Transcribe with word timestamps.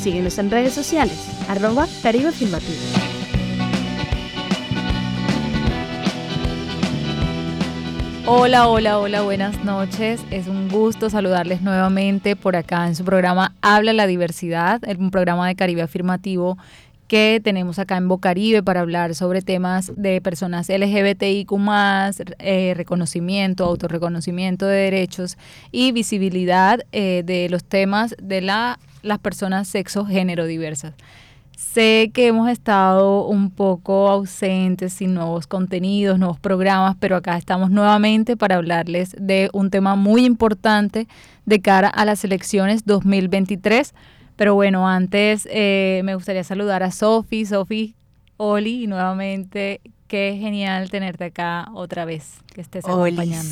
Síguenos 0.00 0.38
en 0.38 0.50
redes 0.50 0.72
sociales, 0.72 1.28
arroba 1.46 1.86
Caribe. 2.02 2.30
Hola, 8.24 8.68
hola, 8.68 8.98
hola, 8.98 9.20
buenas 9.20 9.62
noches. 9.62 10.22
Es 10.30 10.48
un 10.48 10.70
gusto 10.70 11.10
saludarles 11.10 11.60
nuevamente 11.60 12.34
por 12.34 12.56
acá 12.56 12.86
en 12.86 12.96
su 12.96 13.04
programa 13.04 13.54
Habla 13.60 13.92
la 13.92 14.06
Diversidad, 14.06 14.80
un 14.98 15.10
programa 15.10 15.46
de 15.46 15.54
Caribe 15.54 15.82
Afirmativo 15.82 16.56
que 17.06 17.40
tenemos 17.42 17.80
acá 17.80 17.96
en 17.96 18.08
Bocaribe 18.08 18.62
para 18.62 18.80
hablar 18.80 19.16
sobre 19.16 19.42
temas 19.42 19.92
de 19.96 20.20
personas 20.20 20.68
LGBTIQ, 20.68 21.50
eh, 22.38 22.72
reconocimiento, 22.74 23.64
autorreconocimiento 23.64 24.64
de 24.64 24.76
derechos 24.76 25.36
y 25.72 25.90
visibilidad 25.90 26.80
eh, 26.92 27.22
de 27.26 27.48
los 27.50 27.64
temas 27.64 28.14
de 28.22 28.40
la, 28.42 28.78
las 29.02 29.18
personas 29.18 29.68
sexo 29.68 30.04
género 30.04 30.46
diversas. 30.46 30.94
Sé 31.56 32.10
que 32.14 32.26
hemos 32.26 32.48
estado 32.48 33.26
un 33.26 33.50
poco 33.50 34.08
ausentes 34.08 34.94
sin 34.94 35.14
nuevos 35.14 35.46
contenidos, 35.46 36.18
nuevos 36.18 36.40
programas, 36.40 36.96
pero 36.98 37.16
acá 37.16 37.36
estamos 37.36 37.70
nuevamente 37.70 38.36
para 38.36 38.56
hablarles 38.56 39.14
de 39.18 39.50
un 39.52 39.70
tema 39.70 39.94
muy 39.94 40.24
importante 40.24 41.06
de 41.44 41.60
cara 41.60 41.88
a 41.88 42.04
las 42.04 42.24
elecciones 42.24 42.86
2023 42.86 43.94
pero 44.40 44.54
bueno, 44.54 44.88
antes 44.88 45.46
eh, 45.50 46.00
me 46.02 46.14
gustaría 46.14 46.42
saludar 46.44 46.82
a 46.82 46.90
Sofi, 46.90 47.44
Sofi, 47.44 47.94
Oli, 48.38 48.86
nuevamente 48.86 49.82
qué 50.10 50.36
genial 50.40 50.90
tenerte 50.90 51.26
acá 51.26 51.68
otra 51.72 52.04
vez, 52.04 52.40
que 52.52 52.60
estés 52.60 52.84
acompañando. 52.84 53.48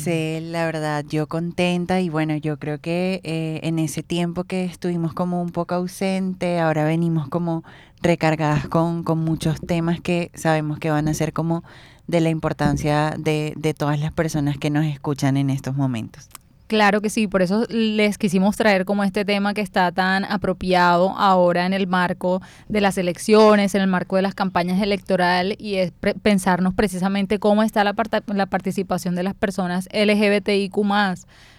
la 0.51 0.65
verdad, 0.65 1.05
yo 1.07 1.25
contenta 1.25 2.01
y 2.01 2.09
bueno, 2.09 2.35
yo 2.35 2.59
creo 2.59 2.79
que 2.79 3.21
eh, 3.23 3.61
en 3.63 3.79
ese 3.79 4.03
tiempo 4.03 4.43
que 4.43 4.65
estuvimos 4.65 5.13
como 5.13 5.41
un 5.41 5.51
poco 5.51 5.75
ausente, 5.75 6.59
ahora 6.59 6.83
venimos 6.83 7.29
como 7.29 7.63
recargadas 8.01 8.67
con, 8.67 9.03
con 9.03 9.19
muchos 9.19 9.61
temas 9.61 10.01
que 10.01 10.31
sabemos 10.33 10.79
que 10.79 10.91
van 10.91 11.07
a 11.07 11.13
ser 11.13 11.31
como 11.31 11.63
de 12.07 12.19
la 12.19 12.29
importancia 12.29 13.15
de, 13.17 13.53
de 13.55 13.73
todas 13.73 13.97
las 13.97 14.11
personas 14.11 14.57
que 14.57 14.69
nos 14.69 14.83
escuchan 14.83 15.37
en 15.37 15.49
estos 15.49 15.77
momentos. 15.77 16.27
Claro 16.69 17.01
que 17.01 17.09
sí, 17.09 17.27
por 17.27 17.41
eso 17.41 17.65
les 17.69 18.19
quisimos 18.19 18.55
traer 18.55 18.85
como 18.85 19.03
este 19.03 19.25
tema 19.25 19.55
que 19.55 19.61
está 19.61 19.91
tan 19.91 20.23
apropiado 20.23 21.17
ahora 21.17 21.65
en 21.65 21.73
el 21.73 21.87
marco 21.87 22.43
de 22.67 22.79
las 22.79 22.99
elecciones, 22.99 23.73
en 23.73 23.81
el 23.81 23.87
marco 23.87 24.17
de 24.17 24.21
las 24.21 24.35
campañas 24.35 24.79
electorales 24.79 25.57
y 25.59 25.77
es 25.77 25.91
pensarnos 26.21 26.75
precisamente 26.75 27.39
cómo 27.39 27.63
está 27.63 27.83
la, 27.83 27.95
la 28.27 28.45
participación 28.45 29.15
de 29.15 29.23
las 29.23 29.33
personas 29.33 29.89
LGBTIQ 29.91 30.77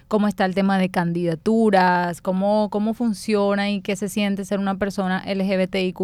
cómo 0.06 0.28
está 0.28 0.44
el 0.44 0.55
tema 0.55 0.78
de 0.78 0.91
candidaturas, 0.91 2.20
cómo, 2.20 2.69
cómo 2.70 2.94
funciona 2.94 3.69
y 3.69 3.81
qué 3.81 3.97
se 3.97 4.08
siente 4.08 4.44
ser 4.44 4.61
una 4.61 4.77
persona 4.77 5.25
LGBTIQ 5.27 5.98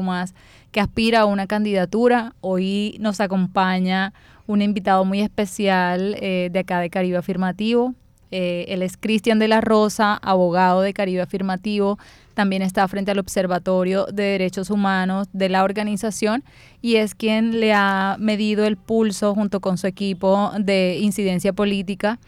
que 0.73 0.81
aspira 0.81 1.21
a 1.21 1.25
una 1.27 1.47
candidatura. 1.47 2.34
Hoy 2.41 2.97
nos 2.99 3.21
acompaña 3.21 4.12
un 4.49 4.62
invitado 4.62 5.05
muy 5.05 5.21
especial 5.21 6.17
eh, 6.19 6.49
de 6.50 6.59
acá 6.59 6.81
de 6.81 6.91
Caribe 6.91 7.19
Afirmativo, 7.19 7.94
eh, 8.31 8.66
él 8.69 8.82
es 8.82 8.97
Cristian 8.97 9.38
de 9.38 9.48
la 9.48 9.60
Rosa, 9.60 10.14
abogado 10.14 10.81
de 10.81 10.92
Caribe 10.92 11.22
Afirmativo. 11.22 11.98
También 12.34 12.62
está 12.62 12.87
frente 12.88 13.10
al 13.10 13.19
Observatorio 13.19 14.06
de 14.06 14.25
Derechos 14.25 14.70
Humanos 14.70 15.28
de 15.32 15.48
la 15.48 15.64
organización 15.64 16.44
y 16.82 16.97
es 16.97 17.14
quien 17.14 17.60
le 17.60 17.72
ha 17.72 18.16
medido 18.19 18.66
el 18.66 18.76
pulso 18.76 19.34
junto 19.34 19.60
con 19.60 19.78
su 19.78 19.87
equipo 19.87 20.50
de 20.59 20.98
incidencia 21.00 21.53
política 21.53 22.19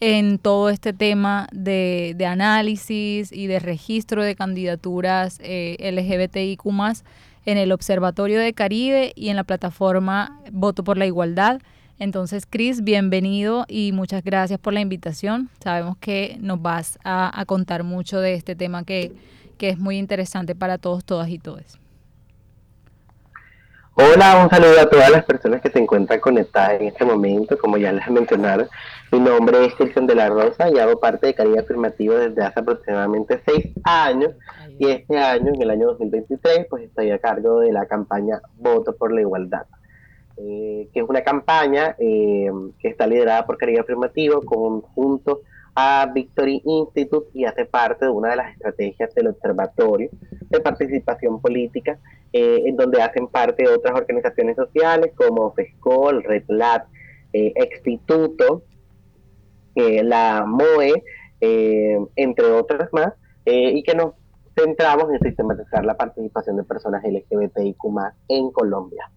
en 0.00 0.38
todo 0.38 0.68
este 0.68 0.92
tema 0.92 1.48
de, 1.52 2.14
análisis 2.28 3.32
y 3.32 3.46
de 3.46 3.58
registro 3.58 4.22
de 4.22 4.34
candidaturas 4.34 5.38
eh, 5.42 5.76
LGBTIQ 5.80 6.66
en 7.46 7.58
el 7.58 7.72
Observatorio 7.72 8.40
de 8.40 8.52
Caribe 8.52 9.12
y 9.14 9.28
en 9.28 9.36
la 9.36 9.44
plataforma 9.44 10.40
Voto 10.52 10.84
por 10.84 10.98
la 10.98 11.06
Igualdad. 11.06 11.60
Entonces, 11.98 12.44
Cris, 12.48 12.82
bienvenido 12.82 13.66
y 13.68 13.92
muchas 13.92 14.24
gracias 14.24 14.58
por 14.58 14.72
la 14.72 14.80
invitación. 14.80 15.48
Sabemos 15.62 15.96
que 15.98 16.36
nos 16.40 16.60
vas 16.60 16.98
a, 17.04 17.44
contar 17.46 17.84
mucho 17.84 18.20
de 18.20 18.34
este 18.34 18.56
tema 18.56 18.84
que, 18.84 19.12
es 19.60 19.78
muy 19.78 19.96
interesante 19.96 20.54
para 20.54 20.76
todos, 20.76 21.06
todas 21.06 21.30
y 21.30 21.38
todos. 21.38 21.78
Hola, 23.94 24.42
un 24.42 24.50
saludo 24.50 24.78
a 24.78 24.90
todas 24.90 25.08
las 25.08 25.24
personas 25.24 25.62
que 25.62 25.70
se 25.70 25.78
encuentran 25.78 26.20
conectadas 26.20 26.78
en 26.80 26.88
este 26.88 27.02
momento. 27.02 27.56
Como 27.56 27.78
ya 27.78 27.90
les 27.90 28.06
mencionaron, 28.10 28.68
mi 29.10 29.20
nombre 29.20 29.64
es 29.64 29.74
Cristian 29.74 30.06
de 30.06 30.16
la 30.16 30.28
Rosa 30.28 30.68
y 30.68 30.78
hago 30.78 31.00
parte 31.00 31.28
de 31.28 31.34
Caribe 31.34 31.60
Afirmativo 31.60 32.14
desde 32.14 32.42
hace 32.42 32.60
aproximadamente 32.60 33.40
seis 33.46 33.68
años. 33.84 34.32
Y 34.78 34.88
este 34.88 35.16
año, 35.16 35.54
en 35.54 35.62
el 35.62 35.70
año 35.70 35.86
2023, 35.86 36.66
pues 36.68 36.82
estoy 36.82 37.10
a 37.10 37.18
cargo 37.18 37.60
de 37.60 37.72
la 37.72 37.86
campaña 37.86 38.42
Voto 38.58 38.94
por 38.94 39.14
la 39.14 39.22
Igualdad. 39.22 39.64
Eh, 40.36 40.88
que 40.92 40.98
es 40.98 41.08
una 41.08 41.22
campaña 41.22 41.94
eh, 41.96 42.50
que 42.80 42.88
está 42.88 43.06
liderada 43.06 43.46
por 43.46 43.56
Caribe 43.56 43.78
Afirmativo 43.78 44.42
conjunto 44.42 45.42
a 45.76 46.10
Victory 46.12 46.60
Institute 46.64 47.28
y 47.34 47.44
hace 47.44 47.66
parte 47.66 48.06
de 48.06 48.10
una 48.10 48.30
de 48.30 48.36
las 48.36 48.52
estrategias 48.52 49.14
del 49.14 49.28
Observatorio 49.28 50.10
de 50.50 50.60
Participación 50.60 51.40
Política, 51.40 51.98
eh, 52.32 52.62
en 52.66 52.76
donde 52.76 53.00
hacen 53.00 53.28
parte 53.28 53.68
otras 53.68 53.94
organizaciones 53.96 54.56
sociales 54.56 55.12
como 55.14 55.52
FESCOL, 55.52 56.24
RedLab, 56.24 56.86
Instituto, 57.32 58.64
la 59.74 60.44
MOE, 60.46 61.02
entre 61.40 62.44
otras 62.46 62.92
más, 62.92 63.12
y 63.44 63.82
que 63.82 63.94
nos 63.96 64.14
centramos 64.56 65.12
en 65.12 65.18
sistematizar 65.18 65.84
la 65.84 65.96
participación 65.96 66.56
de 66.56 66.62
personas 66.62 67.02
LGBTIQ 67.02 67.84
en 68.28 68.52
Colombia. 68.52 69.10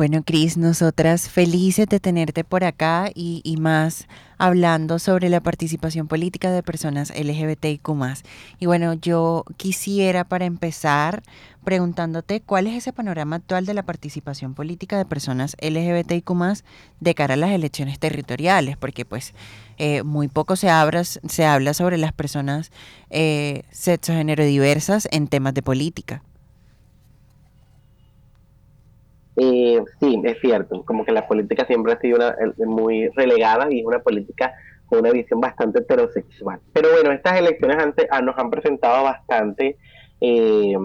Bueno, 0.00 0.22
Cris, 0.24 0.56
nosotras 0.56 1.28
felices 1.28 1.86
de 1.86 2.00
tenerte 2.00 2.42
por 2.42 2.64
acá 2.64 3.10
y, 3.14 3.54
más 3.60 4.08
hablando 4.38 4.98
sobre 4.98 5.28
la 5.28 5.42
participación 5.42 6.08
política 6.08 6.50
de 6.50 6.62
personas 6.62 7.12
LGBTIQ. 7.14 7.86
Y 8.58 8.64
bueno, 8.64 8.94
yo 8.94 9.44
quisiera 9.58 10.24
para 10.24 10.46
empezar 10.46 11.22
preguntándote 11.64 12.40
cuál 12.40 12.66
es 12.66 12.78
ese 12.78 12.94
panorama 12.94 13.36
actual 13.36 13.66
de 13.66 13.74
la 13.74 13.82
participación 13.82 14.54
política 14.54 14.96
de 14.96 15.04
personas 15.04 15.54
LGBTIQ 15.60 16.30
de 17.00 17.14
cara 17.14 17.34
a 17.34 17.36
las 17.36 17.50
elecciones 17.50 17.98
territoriales, 17.98 18.78
porque 18.78 19.04
pues 19.04 19.34
eh, 19.76 20.02
muy 20.02 20.28
poco 20.28 20.56
se, 20.56 20.68
se 21.28 21.44
habla 21.44 21.74
sobre 21.74 21.98
las 21.98 22.14
personas 22.14 22.72
eh, 23.10 23.64
sexo 23.70 24.14
género 24.14 24.46
diversas 24.46 25.08
en 25.10 25.28
temas 25.28 25.52
de 25.52 25.60
política. 25.60 26.22
Eh, 29.42 29.82
sí, 29.98 30.20
es 30.22 30.38
cierto, 30.42 30.84
como 30.84 31.02
que 31.02 31.12
la 31.12 31.26
política 31.26 31.64
siempre 31.64 31.94
ha 31.94 31.98
sido 31.98 32.18
muy 32.66 33.08
relegada 33.08 33.72
y 33.72 33.80
es 33.80 33.86
una 33.86 34.00
política 34.00 34.52
con 34.84 34.98
una 34.98 35.12
visión 35.12 35.40
bastante 35.40 35.78
heterosexual. 35.78 36.60
Pero 36.74 36.90
bueno, 36.92 37.10
estas 37.10 37.38
elecciones 37.38 37.78
antes, 37.78 38.06
ah, 38.10 38.20
nos 38.20 38.36
han 38.36 38.50
presentado 38.50 39.02
bastante, 39.04 39.78
eh, 40.20 40.76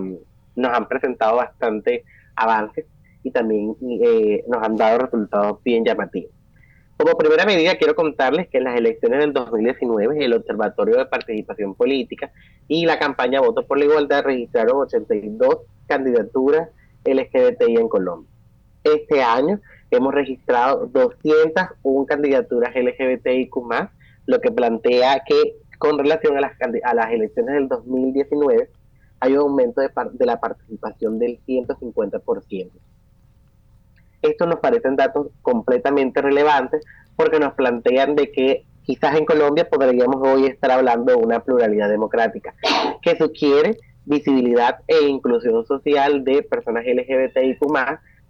nos 0.55 0.71
han 0.73 0.87
presentado 0.87 1.35
bastante 1.35 2.05
avances 2.37 2.85
y 3.23 3.31
también 3.31 3.75
eh, 4.01 4.45
nos 4.47 4.63
han 4.63 4.77
dado 4.77 4.99
resultados 4.99 5.61
bien 5.61 5.83
llamativos. 5.83 6.31
Como 6.95 7.17
primera 7.17 7.43
medida, 7.43 7.75
quiero 7.75 7.93
contarles 7.93 8.47
que 8.47 8.59
en 8.59 8.63
las 8.63 8.77
elecciones 8.77 9.19
del 9.19 9.33
2019, 9.33 10.23
el 10.23 10.31
Observatorio 10.31 10.95
de 10.95 11.07
Participación 11.07 11.75
Política 11.75 12.31
y 12.69 12.85
la 12.85 12.99
campaña 12.99 13.41
Voto 13.41 13.67
por 13.67 13.77
la 13.77 13.83
Igualdad 13.83 14.23
registraron 14.23 14.77
82 14.77 15.57
candidaturas 15.87 16.69
LGBTI 17.03 17.75
en 17.75 17.89
Colombia 17.89 18.34
este 18.85 19.21
año 19.21 19.59
hemos 19.91 20.13
registrado 20.13 20.87
201 20.87 22.05
candidaturas 22.05 22.73
LGBTIQ 22.75 23.55
lo 24.27 24.39
que 24.41 24.51
plantea 24.51 25.23
que 25.27 25.57
con 25.77 25.97
relación 25.97 26.37
a 26.37 26.41
las, 26.41 26.53
a 26.83 26.93
las 26.93 27.11
elecciones 27.11 27.55
del 27.55 27.67
2019 27.67 28.69
hay 29.19 29.33
un 29.33 29.39
aumento 29.39 29.81
de, 29.81 29.89
de 30.13 30.25
la 30.25 30.39
participación 30.39 31.19
del 31.19 31.39
150%. 31.45 32.71
Estos 34.21 34.47
nos 34.47 34.59
parecen 34.59 34.95
datos 34.95 35.27
completamente 35.41 36.21
relevantes 36.21 36.83
porque 37.15 37.39
nos 37.39 37.53
plantean 37.53 38.15
de 38.15 38.31
que 38.31 38.65
quizás 38.83 39.15
en 39.15 39.25
Colombia 39.25 39.69
podríamos 39.69 40.17
hoy 40.27 40.45
estar 40.45 40.71
hablando 40.71 41.11
de 41.11 41.17
una 41.17 41.39
pluralidad 41.41 41.89
democrática, 41.89 42.55
que 43.01 43.17
sugiere 43.17 43.77
visibilidad 44.05 44.79
e 44.87 45.07
inclusión 45.07 45.65
social 45.65 46.23
de 46.23 46.43
personas 46.43 46.85
LGBTIQ+, 46.85 47.59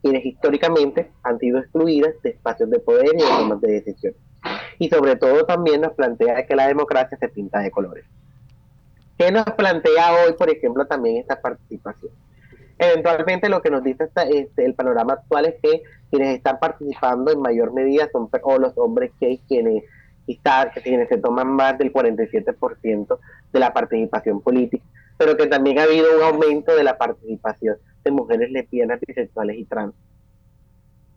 quienes 0.05 0.23
históricamente 0.23 1.09
han 1.23 1.39
sido 1.39 1.57
excluidas 1.57 2.13
de 2.21 2.29
espacios 2.29 2.69
de 2.69 2.77
poder 2.77 3.07
y 3.15 3.17
de 3.17 3.27
tomas 3.27 3.59
de 3.59 3.71
decisión. 3.71 4.13
Y 4.77 4.87
sobre 4.87 5.15
todo 5.15 5.47
también 5.47 5.81
nos 5.81 5.93
plantea 5.93 6.45
que 6.45 6.55
la 6.55 6.67
democracia 6.67 7.17
se 7.17 7.27
pinta 7.27 7.57
de 7.57 7.71
colores. 7.71 8.05
¿Qué 9.17 9.31
nos 9.31 9.45
plantea 9.45 10.13
hoy, 10.13 10.33
por 10.33 10.51
ejemplo, 10.51 10.85
también 10.85 11.17
esta 11.17 11.41
participación? 11.41 12.11
Eventualmente 12.77 13.49
lo 13.49 13.63
que 13.63 13.71
nos 13.71 13.83
dice 13.83 14.07
este, 14.29 14.65
el 14.65 14.75
panorama 14.75 15.13
actual 15.13 15.45
es 15.45 15.55
que 15.63 15.81
quienes 16.11 16.35
están 16.35 16.59
participando 16.59 17.31
en 17.31 17.41
mayor 17.41 17.73
medida 17.73 18.07
son 18.11 18.29
o 18.43 18.59
los 18.59 18.77
hombres 18.77 19.11
que 19.19 19.39
quienes, 19.47 19.85
quienes 20.83 21.09
se 21.09 21.17
toman 21.17 21.47
más 21.47 21.79
del 21.79 21.91
47% 21.91 23.19
de 23.53 23.59
la 23.59 23.73
participación 23.73 24.39
política, 24.39 24.85
pero 25.17 25.37
que 25.37 25.47
también 25.47 25.79
ha 25.79 25.83
habido 25.83 26.15
un 26.17 26.23
aumento 26.23 26.75
de 26.75 26.83
la 26.83 26.97
participación 26.97 27.77
de 28.03 28.11
mujeres 28.11 28.51
lesbianas, 28.51 28.99
bisexuales 29.05 29.57
y 29.57 29.65
trans. 29.65 29.93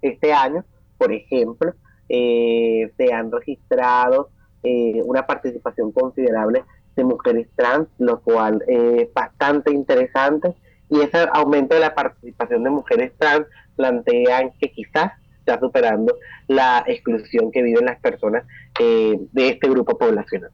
Este 0.00 0.32
año, 0.32 0.64
por 0.96 1.12
ejemplo, 1.12 1.74
eh, 2.08 2.92
se 2.96 3.12
han 3.12 3.30
registrado 3.30 4.30
eh, 4.62 5.02
una 5.04 5.26
participación 5.26 5.92
considerable 5.92 6.64
de 6.96 7.04
mujeres 7.04 7.48
trans, 7.54 7.88
lo 7.98 8.20
cual 8.20 8.62
es 8.66 9.12
bastante 9.12 9.72
interesante 9.72 10.54
y 10.90 11.00
ese 11.00 11.26
aumento 11.32 11.74
de 11.74 11.80
la 11.80 11.94
participación 11.94 12.64
de 12.64 12.70
mujeres 12.70 13.12
trans 13.18 13.46
plantean 13.76 14.52
que 14.58 14.70
quizás 14.70 15.12
está 15.38 15.60
superando 15.60 16.16
la 16.48 16.84
exclusión 16.86 17.50
que 17.52 17.62
viven 17.62 17.84
las 17.84 18.00
personas 18.00 18.44
eh, 18.80 19.18
de 19.32 19.48
este 19.48 19.68
grupo 19.68 19.96
poblacional. 19.96 20.50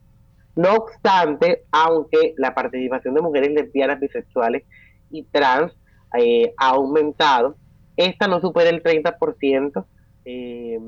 No 0.55 0.73
obstante, 0.73 1.63
aunque 1.71 2.33
la 2.37 2.55
participación 2.55 3.13
de 3.13 3.21
mujeres 3.21 3.51
lesbianas, 3.51 3.99
bisexuales 3.99 4.63
y 5.11 5.23
trans 5.23 5.73
eh, 6.17 6.53
ha 6.57 6.69
aumentado, 6.69 7.55
esta 7.97 8.27
no 8.27 8.39
supera 8.39 8.69
el 8.69 8.81
30% 8.81 9.85
eh, 10.25 10.79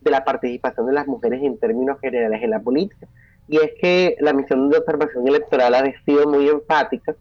de 0.00 0.10
la 0.10 0.24
participación 0.24 0.86
de 0.86 0.92
las 0.92 1.06
mujeres 1.06 1.42
en 1.42 1.58
términos 1.58 1.98
generales 2.00 2.42
en 2.42 2.50
la 2.50 2.60
política. 2.60 3.08
Y 3.48 3.56
es 3.56 3.72
que 3.80 4.16
la 4.20 4.32
misión 4.32 4.70
de 4.70 4.78
observación 4.78 5.26
electoral 5.26 5.74
ha 5.74 5.84
sido 6.04 6.28
muy 6.28 6.48
enfática 6.48 7.14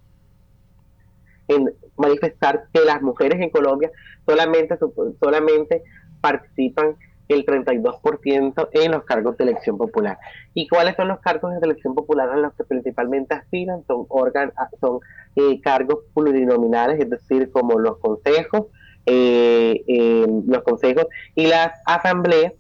en 1.48 1.74
manifestar 1.98 2.66
que 2.74 2.82
las 2.86 3.02
mujeres 3.02 3.42
en 3.42 3.50
Colombia 3.50 3.92
solamente, 4.26 4.78
solamente 5.20 5.84
participan 6.22 6.96
el 7.34 7.46
32% 7.46 8.70
en 8.74 8.92
los 8.92 9.04
cargos 9.04 9.38
de 9.38 9.44
elección 9.46 9.78
popular. 9.78 10.18
¿Y 10.54 10.68
cuáles 10.68 10.96
son 10.96 11.08
los 11.08 11.20
cargos 11.20 11.52
de 11.52 11.66
elección 11.66 11.96
popular 11.96 12.30
a 12.30 12.38
los 12.38 12.54
que 12.54 12.64
principalmente 12.64 13.34
aspiran? 13.34 13.84
Son, 13.88 14.06
órganos, 14.10 14.54
son 14.80 15.00
eh, 15.36 15.60
cargos 15.62 16.00
plurinominales, 16.14 17.00
es 17.00 17.10
decir, 17.10 17.52
como 17.52 17.80
los 17.80 17.98
consejos, 18.00 18.68
eh, 19.06 19.84
eh, 19.88 20.28
los 20.46 20.64
consejos 20.64 21.08
y 21.36 21.48
las 21.48 21.72
asambleas, 21.86 22.54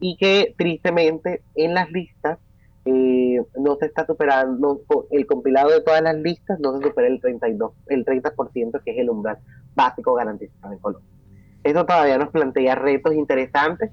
y 0.00 0.16
que 0.16 0.54
tristemente 0.58 1.42
en 1.54 1.74
las 1.74 1.90
listas 1.90 2.38
eh, 2.86 3.40
no 3.58 3.76
se 3.76 3.86
está 3.86 4.04
superando, 4.04 4.82
el 5.10 5.26
compilado 5.26 5.70
de 5.70 5.80
todas 5.80 6.02
las 6.02 6.16
listas 6.16 6.60
no 6.60 6.76
se 6.76 6.84
supera 6.84 7.08
el 7.08 7.18
32, 7.18 7.72
el 7.86 8.04
30% 8.04 8.82
que 8.84 8.90
es 8.90 8.98
el 8.98 9.08
umbral 9.08 9.38
básico 9.74 10.12
garantizado 10.14 10.72
en 10.74 10.78
Colombia. 10.80 11.10
Eso 11.62 11.86
todavía 11.86 12.18
nos 12.18 12.28
plantea 12.28 12.74
retos 12.74 13.14
interesantes, 13.14 13.90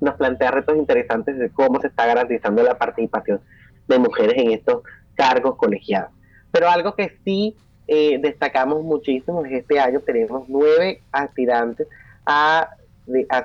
nos 0.00 0.14
plantea 0.14 0.50
retos 0.50 0.76
interesantes 0.76 1.38
de 1.38 1.50
cómo 1.50 1.80
se 1.80 1.88
está 1.88 2.06
garantizando 2.06 2.62
la 2.62 2.78
participación 2.78 3.40
de 3.86 3.98
mujeres 3.98 4.34
en 4.36 4.52
estos 4.52 4.82
cargos 5.14 5.56
colegiados. 5.56 6.10
Pero 6.50 6.68
algo 6.68 6.94
que 6.94 7.18
sí 7.24 7.56
eh, 7.86 8.18
destacamos 8.20 8.82
muchísimo 8.82 9.44
es 9.44 9.52
este 9.52 9.78
año 9.78 10.00
tenemos 10.00 10.48
nueve 10.48 11.02
aspirantes 11.12 11.88
a, 12.24 12.70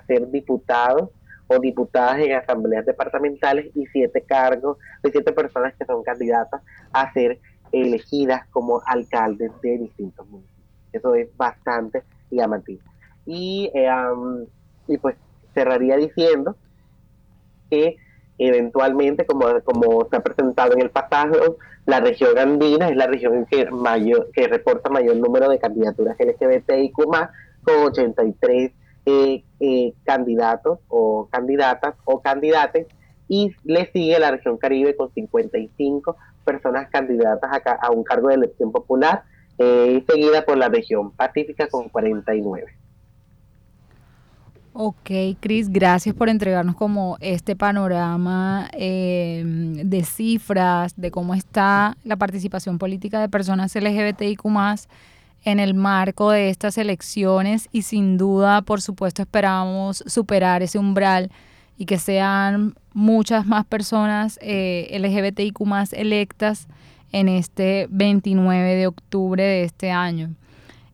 ser 0.07 0.30
diputados 0.30 1.10
o 1.48 1.60
diputadas 1.60 2.19
en 2.19 2.34
asambleas 2.34 2.86
departamentales 2.86 3.75
y 3.75 3.88
siete 3.88 4.22
cargos 4.22 4.78
de 5.02 5.12
siete 5.12 5.31
personas 5.31 5.74
que 5.75 5.86
son 5.86 6.04
candidatas 6.04 6.62
a 6.94 7.12
ser 7.13 7.40
elegidas 7.72 8.48
como 8.52 8.81
alcaldes 8.86 9.52
de 9.62 9.80
distintos 9.80 10.28
municipios. 10.28 10.68
Eso 10.94 11.16
es 11.16 11.36
bastante 11.36 12.04
llamativo. 12.30 12.81
Y, 13.25 13.72
eh, 13.74 13.90
y 14.88 14.98
pues 14.98 15.16
cerraría 15.56 15.98
diciendo 15.98 16.56
que 17.72 17.98
eventualmente, 18.38 19.25
como, 19.25 19.46
como 19.63 20.07
se 20.10 20.18
ha 20.18 20.19
presentado 20.19 20.74
en 20.74 20.81
el 20.81 20.92
pasado, 20.92 21.57
la 21.88 22.00
región 22.00 22.38
andina 22.38 22.90
es 22.90 22.96
la 22.96 23.07
región 23.07 23.46
que, 23.50 23.72
mayor, 23.72 24.30
que 24.34 24.48
reporta 24.48 24.90
mayor 24.90 25.16
número 25.16 25.50
de 25.50 25.57
candidaturas 25.57 26.18
LGBTIQ+, 26.19 26.94
con 27.63 27.75
83 27.86 28.72
eh, 29.07 29.44
eh, 29.60 29.94
candidatos 30.04 30.80
o 30.88 31.28
candidatas 31.31 31.96
o 32.06 32.22
candidates 32.22 32.88
y 33.28 33.56
le 33.63 33.92
sigue 33.92 34.19
la 34.19 34.31
región 34.31 34.57
Caribe 34.57 34.96
con 34.96 35.12
55 35.12 36.16
personas 36.44 36.90
candidatas 36.90 37.52
a, 37.66 37.72
a 37.72 37.92
un 37.92 38.04
cargo 38.04 38.30
de 38.30 38.36
elección 38.36 38.72
popular 38.72 39.24
eh, 39.57 40.04
seguida 40.07 40.44
por 40.46 40.57
la 40.57 40.69
región 40.69 41.12
Pacífica 41.12 41.68
con 41.68 41.90
49. 41.90 42.66
Ok, 44.77 45.10
Cris, 45.39 45.69
gracias 45.69 46.13
por 46.13 46.27
entregarnos 46.27 46.75
como 46.75 47.16
este 47.22 47.56
panorama 47.56 48.69
em, 48.74 49.75
de 49.75 50.04
cifras, 50.04 50.94
de 50.98 51.12
cómo 51.12 51.33
está 51.33 51.95
la 52.04 52.18
participación 52.18 52.77
política 52.77 53.22
de 53.22 53.30
personas 53.30 53.74
LGBTIQ 53.74 54.44
en 55.45 55.62
el 55.62 55.75
marco 55.75 56.31
de 56.31 56.50
estas 56.50 56.77
elecciones 56.77 57.69
y 57.72 57.83
sin 57.83 58.18
duda, 58.18 58.63
por 58.63 58.81
supuesto, 58.81 59.22
esperamos 59.22 60.04
superar 60.07 60.62
ese 60.62 60.78
umbral 60.78 61.31
y 61.78 61.86
que 61.86 61.98
sean 61.98 62.75
muchas 62.94 63.45
más 63.45 63.66
personas 63.66 64.38
eh, 64.42 64.94
LGBTIQ 65.00 65.57
electas 65.94 66.68
en 67.13 67.30
este 67.30 67.88
29 67.92 68.75
de 68.75 68.88
octubre 68.88 69.42
de 69.42 69.63
este 69.63 69.92
año. 69.92 70.36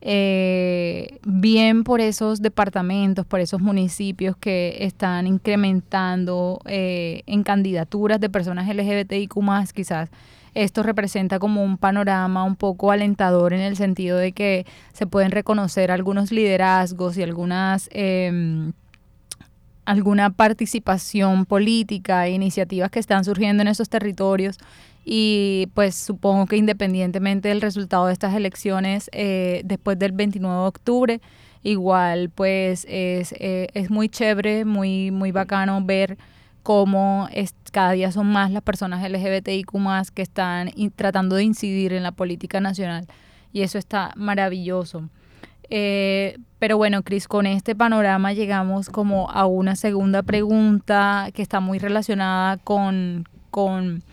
Eh, 0.03 1.19
bien 1.24 1.83
por 1.83 2.01
esos 2.01 2.42
departamentos, 2.42 3.25
por 3.25 3.39
esos 3.39 3.62
municipios 3.62 4.36
que 4.36 4.77
están 4.80 5.27
incrementando 5.27 6.59
eh, 6.65 7.21
en 7.27 7.44
candidaturas 7.44 8.19
de 8.19 8.30
personas 8.30 8.68
LGBTIQ 8.68 9.38
más, 9.38 9.74
quizás 9.74 10.09
esto 10.53 10.83
representa 10.83 11.39
como 11.39 11.63
un 11.63 11.77
panorama 11.77 12.43
un 12.43 12.55
poco 12.55 12.91
alentador 12.91 13.53
en 13.53 13.62
el 13.62 13.77
sentido 13.77 14.17
de 14.17 14.34
que 14.34 14.65
se 14.91 15.08
pueden 15.08 15.31
reconocer 15.31 15.91
algunos 15.91 16.31
liderazgos 16.31 17.17
y 17.17 17.24
algunas... 17.24 17.89
Em, 17.91 18.74
alguna 19.86 20.30
participación 20.30 21.46
política 21.46 22.28
e 22.28 22.32
iniciativas 22.32 22.92
que 22.92 23.00
están 23.00 23.24
surgiendo 23.24 23.62
en 23.62 23.68
esos 23.68 23.90
territorios 23.90 24.58
y 25.04 25.70
pues 25.74 25.96
supongo 25.96 26.46
que 26.46 26.58
independientemente 26.58 27.50
del 27.50 27.62
resultado 27.62 28.06
de 28.06 28.14
estas 28.14 28.36
elecciones 28.36 29.10
eh, 29.14 29.62
después 29.66 29.98
del 29.98 30.12
29 30.12 30.56
de 30.56 30.68
octubre 30.68 31.22
igual 31.64 32.30
pues 32.30 32.86
es, 32.88 33.34
eh, 33.40 33.68
es 33.74 33.90
muy 33.90 34.10
chévere 34.10 34.66
muy 34.66 35.10
muy 35.10 35.32
bacano 35.32 35.84
ver 35.84 36.18
cómo 36.64 37.28
es, 37.32 37.56
cada 37.72 37.92
día 37.92 38.12
son 38.12 38.28
más 38.28 38.52
las 38.52 38.62
personas 38.62 39.10
LGBTIQ 39.10 39.74
más 39.76 40.12
que 40.12 40.22
están 40.22 40.72
tratando 40.96 41.36
de 41.36 41.44
incidir 41.44 41.94
en 41.94 42.04
la 42.04 42.12
política 42.12 42.60
nacional 42.60 43.08
y 43.54 43.62
eso 43.64 43.78
está 43.78 44.14
maravilloso. 44.16 45.10
Eh, 45.72 46.38
pero 46.60 46.78
bueno, 46.78 47.01
Cris, 47.01 47.28
con 47.28 47.48
este 47.48 47.75
panorama 47.75 48.34
llegamos 48.34 48.90
como 48.90 49.32
a 49.32 49.48
una 49.48 49.75
segunda 49.75 50.22
pregunta 50.22 51.30
que 51.34 51.42
está 51.42 51.60
muy 51.60 51.80
relacionada 51.80 52.58
con, 52.58 53.28
con 53.50 54.04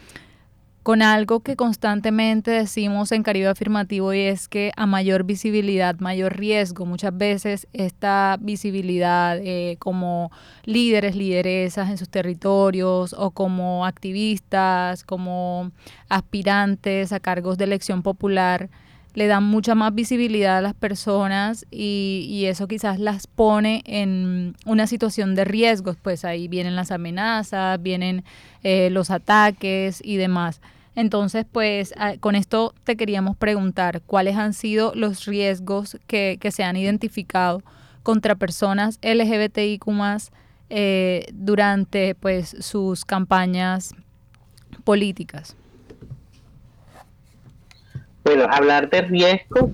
con 0.89 1.03
algo 1.03 1.41
que 1.41 1.55
constantemente 1.55 2.51
decimos 2.51 3.13
en 3.13 3.23
Caribe 3.23 3.49
Afirmativo 3.49 4.15
y 4.15 4.21
es 4.21 4.49
que 4.49 4.73
a 4.75 4.87
mayor 4.87 5.25
visibilidad, 5.25 5.99
mayor 5.99 6.39
riesgo. 6.39 6.87
Muchas 6.87 7.15
veces 7.15 7.69
esta 7.75 8.39
visibilidad 8.41 9.37
eh, 9.37 9.77
como 9.81 10.33
líderes, 10.65 11.15
lideresas 11.15 11.91
en 11.91 11.99
sus 11.99 12.09
territorios 12.09 13.13
o 13.13 13.33
como 13.33 13.85
activistas, 13.85 15.05
como 15.05 15.73
aspirantes 16.09 17.13
a 17.13 17.21
cargos 17.21 17.59
de 17.59 17.65
elección 17.65 18.03
popular, 18.03 18.71
le 19.15 19.27
dan 19.27 19.45
mucha 19.45 19.75
más 19.75 19.95
visibilidad 19.95 20.59
a 20.59 20.61
las 20.61 20.75
personas 20.75 21.67
y, 21.71 22.27
y, 22.29 22.47
eso 22.47 22.69
quizás 22.69 22.99
las 22.99 23.27
pone 23.27 23.83
en 23.87 24.55
una 24.67 24.87
situación 24.87 25.35
de 25.35 25.45
riesgos, 25.45 25.97
pues 26.01 26.25
ahí 26.25 26.47
vienen 26.49 26.77
las 26.77 26.91
amenazas, 26.91 27.83
vienen 27.83 28.25
eh, 28.63 28.91
los 28.91 29.11
ataques 29.11 30.01
y 30.05 30.17
demás. 30.17 30.61
Entonces, 30.95 31.47
pues 31.51 31.95
con 32.19 32.35
esto 32.35 32.75
te 32.83 32.97
queríamos 32.97 33.37
preguntar 33.37 34.03
cuáles 34.03 34.37
han 34.37 34.53
sido 34.53 34.93
los 34.97 35.27
riesgos 35.27 35.97
que, 36.09 36.39
se 36.51 36.65
han 36.65 36.77
identificado 36.77 37.63
contra 38.03 38.35
personas 38.35 38.99
LGBTIQ 39.03 39.87
eh, 40.71 41.27
durante 41.33 42.17
pues 42.17 42.57
sus 42.59 43.05
campañas 43.05 43.95
políticas. 44.83 45.58
Bueno, 48.29 48.45
hablar 48.51 48.91
de 48.91 49.01
riesgo 49.01 49.71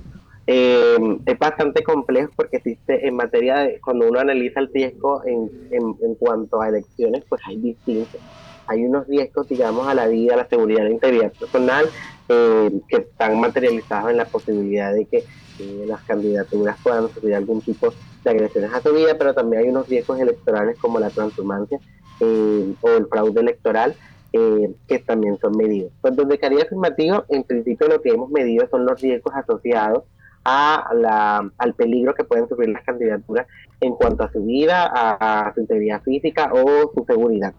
eh, 0.47 1.19
es 1.27 1.39
bastante 1.41 1.83
complejo 1.83 2.31
porque 2.37 2.59
existe 2.59 3.05
en 3.05 3.17
materia 3.17 3.57
de, 3.57 3.81
cuando 3.81 4.09
uno 4.09 4.21
analiza 4.21 4.61
el 4.61 4.71
riesgo 4.73 5.25
en, 5.27 5.51
en, 5.73 6.15
cuanto 6.15 6.61
a 6.61 6.69
elecciones, 6.69 7.25
pues 7.29 7.43
hay 7.47 7.57
distintos. 7.57 8.21
Hay 8.69 8.85
unos 8.85 9.09
riesgos, 9.09 9.49
digamos, 9.49 9.89
a 9.89 9.95
la 9.95 10.07
vida, 10.07 10.35
a 10.35 10.37
la 10.37 10.49
seguridad, 10.49 10.83
a 10.83 10.85
la 10.85 10.93
integridad 10.93 11.33
personal, 11.33 11.87
eh, 12.29 12.71
que 12.89 12.99
están 12.99 13.41
materializados 13.41 14.13
en 14.13 14.19
la 14.19 14.25
posibilidad 14.27 14.95
de 14.95 15.07
que 15.07 15.25
eh, 15.59 15.85
las 15.89 16.03
candidaturas 16.03 16.79
puedan 16.81 17.09
sufrir 17.09 17.35
algún 17.35 17.61
tipo 17.61 17.93
de 18.23 18.31
agresiones 18.31 18.73
a 18.73 18.81
su 18.81 18.95
vida, 18.95 19.19
pero 19.19 19.35
también 19.35 19.65
hay 19.65 19.69
unos 19.71 19.89
riesgos 19.89 20.21
electorales 20.21 20.79
como 20.79 21.01
la 21.01 21.11
transhumancia 21.11 21.81
o 22.21 22.89
el 22.89 23.07
fraude 23.11 23.41
electoral, 23.41 23.97
que 24.89 24.99
también 24.99 25.39
son 25.39 25.57
medidos. 25.57 25.93
Pues 26.01 26.17
donde 26.17 26.39
caría 26.39 26.65
afirmativo, 26.65 27.25
en 27.29 27.45
principio 27.45 27.87
lo 27.87 28.03
que 28.03 28.11
hemos 28.11 28.31
medido 28.31 28.67
son 28.69 28.85
los 28.85 29.01
riesgos 29.01 29.33
asociados 29.35 30.05
a 30.45 30.91
la, 30.95 31.51
al 31.59 31.75
peligro 31.75 32.15
que 32.15 32.25
pueden 32.25 32.49
sufrir 32.49 32.69
las 32.69 32.85
candidaturas 32.85 33.47
en 33.81 33.95
cuanto 33.95 34.25
a 34.25 34.33
su 34.33 34.45
vida, 34.45 34.91
a, 34.93 35.53
su 35.55 35.61
integridad 35.61 36.03
física 36.03 36.51
o 36.53 36.93
su 36.95 37.05
seguridad. 37.05 37.55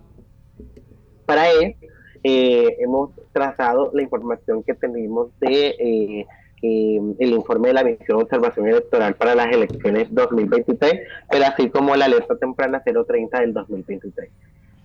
Para 1.25 1.50
ello, 1.50 1.75
eh, 2.24 2.77
hemos 2.79 3.12
trazado 3.32 3.91
la 3.94 4.01
información 4.01 4.63
que 4.63 4.74
tenemos 4.74 5.29
de 5.39 5.67
eh, 5.79 6.27
eh, 6.62 7.00
el 7.20 7.29
informe 7.32 7.70
de 7.70 7.74
la 7.74 7.84
misión 7.84 8.17
de 8.17 8.24
observación 8.24 8.67
electoral 8.67 9.15
para 9.15 9.36
las 9.36 9.48
elecciones 9.48 10.13
2023, 10.13 10.94
pero 11.29 11.46
así 11.46 11.70
como 11.70 11.96
la 11.96 12.05
alerta 12.05 12.36
temprana 12.38 12.84
030 12.84 13.39
del 13.39 13.53
2023. 13.53 14.29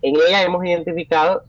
En 0.03 0.17
ella 0.17 0.43
hemos 0.43 0.65
identificado 0.65 1.43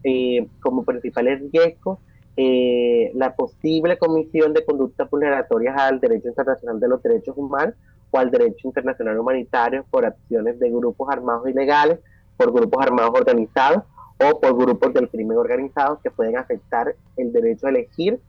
como 0.61 0.83
principales 0.83 1.41
riesgos 1.51 1.99
eh, 2.37 3.11
la 3.13 3.35
posible 3.35 3.97
comisión 3.97 4.53
de 4.53 4.63
conductas 4.63 5.09
vulneratorias 5.09 5.77
al 5.77 5.99
derecho 5.99 6.29
internacional 6.29 6.79
de 6.79 6.87
los 6.87 7.03
derechos 7.03 7.35
humanos 7.37 7.75
o 8.09 8.17
al 8.17 8.31
derecho 8.31 8.67
internacional 8.67 9.19
humanitario 9.19 9.85
por 9.91 10.05
acciones 10.05 10.57
de 10.57 10.69
grupos 10.69 11.09
armados 11.09 11.49
ilegales, 11.49 11.99
por 12.37 12.53
grupos 12.53 12.85
armados 12.85 13.11
organizados 13.13 13.83
o 14.17 14.39
por 14.39 14.57
grupos 14.57 14.93
del 14.93 15.09
crimen 15.09 15.37
organizado 15.37 15.99
que 16.01 16.09
pueden 16.09 16.37
afectar 16.37 16.95
el 17.17 17.33
derecho 17.33 17.67
a 17.67 17.71
elegir 17.71 18.19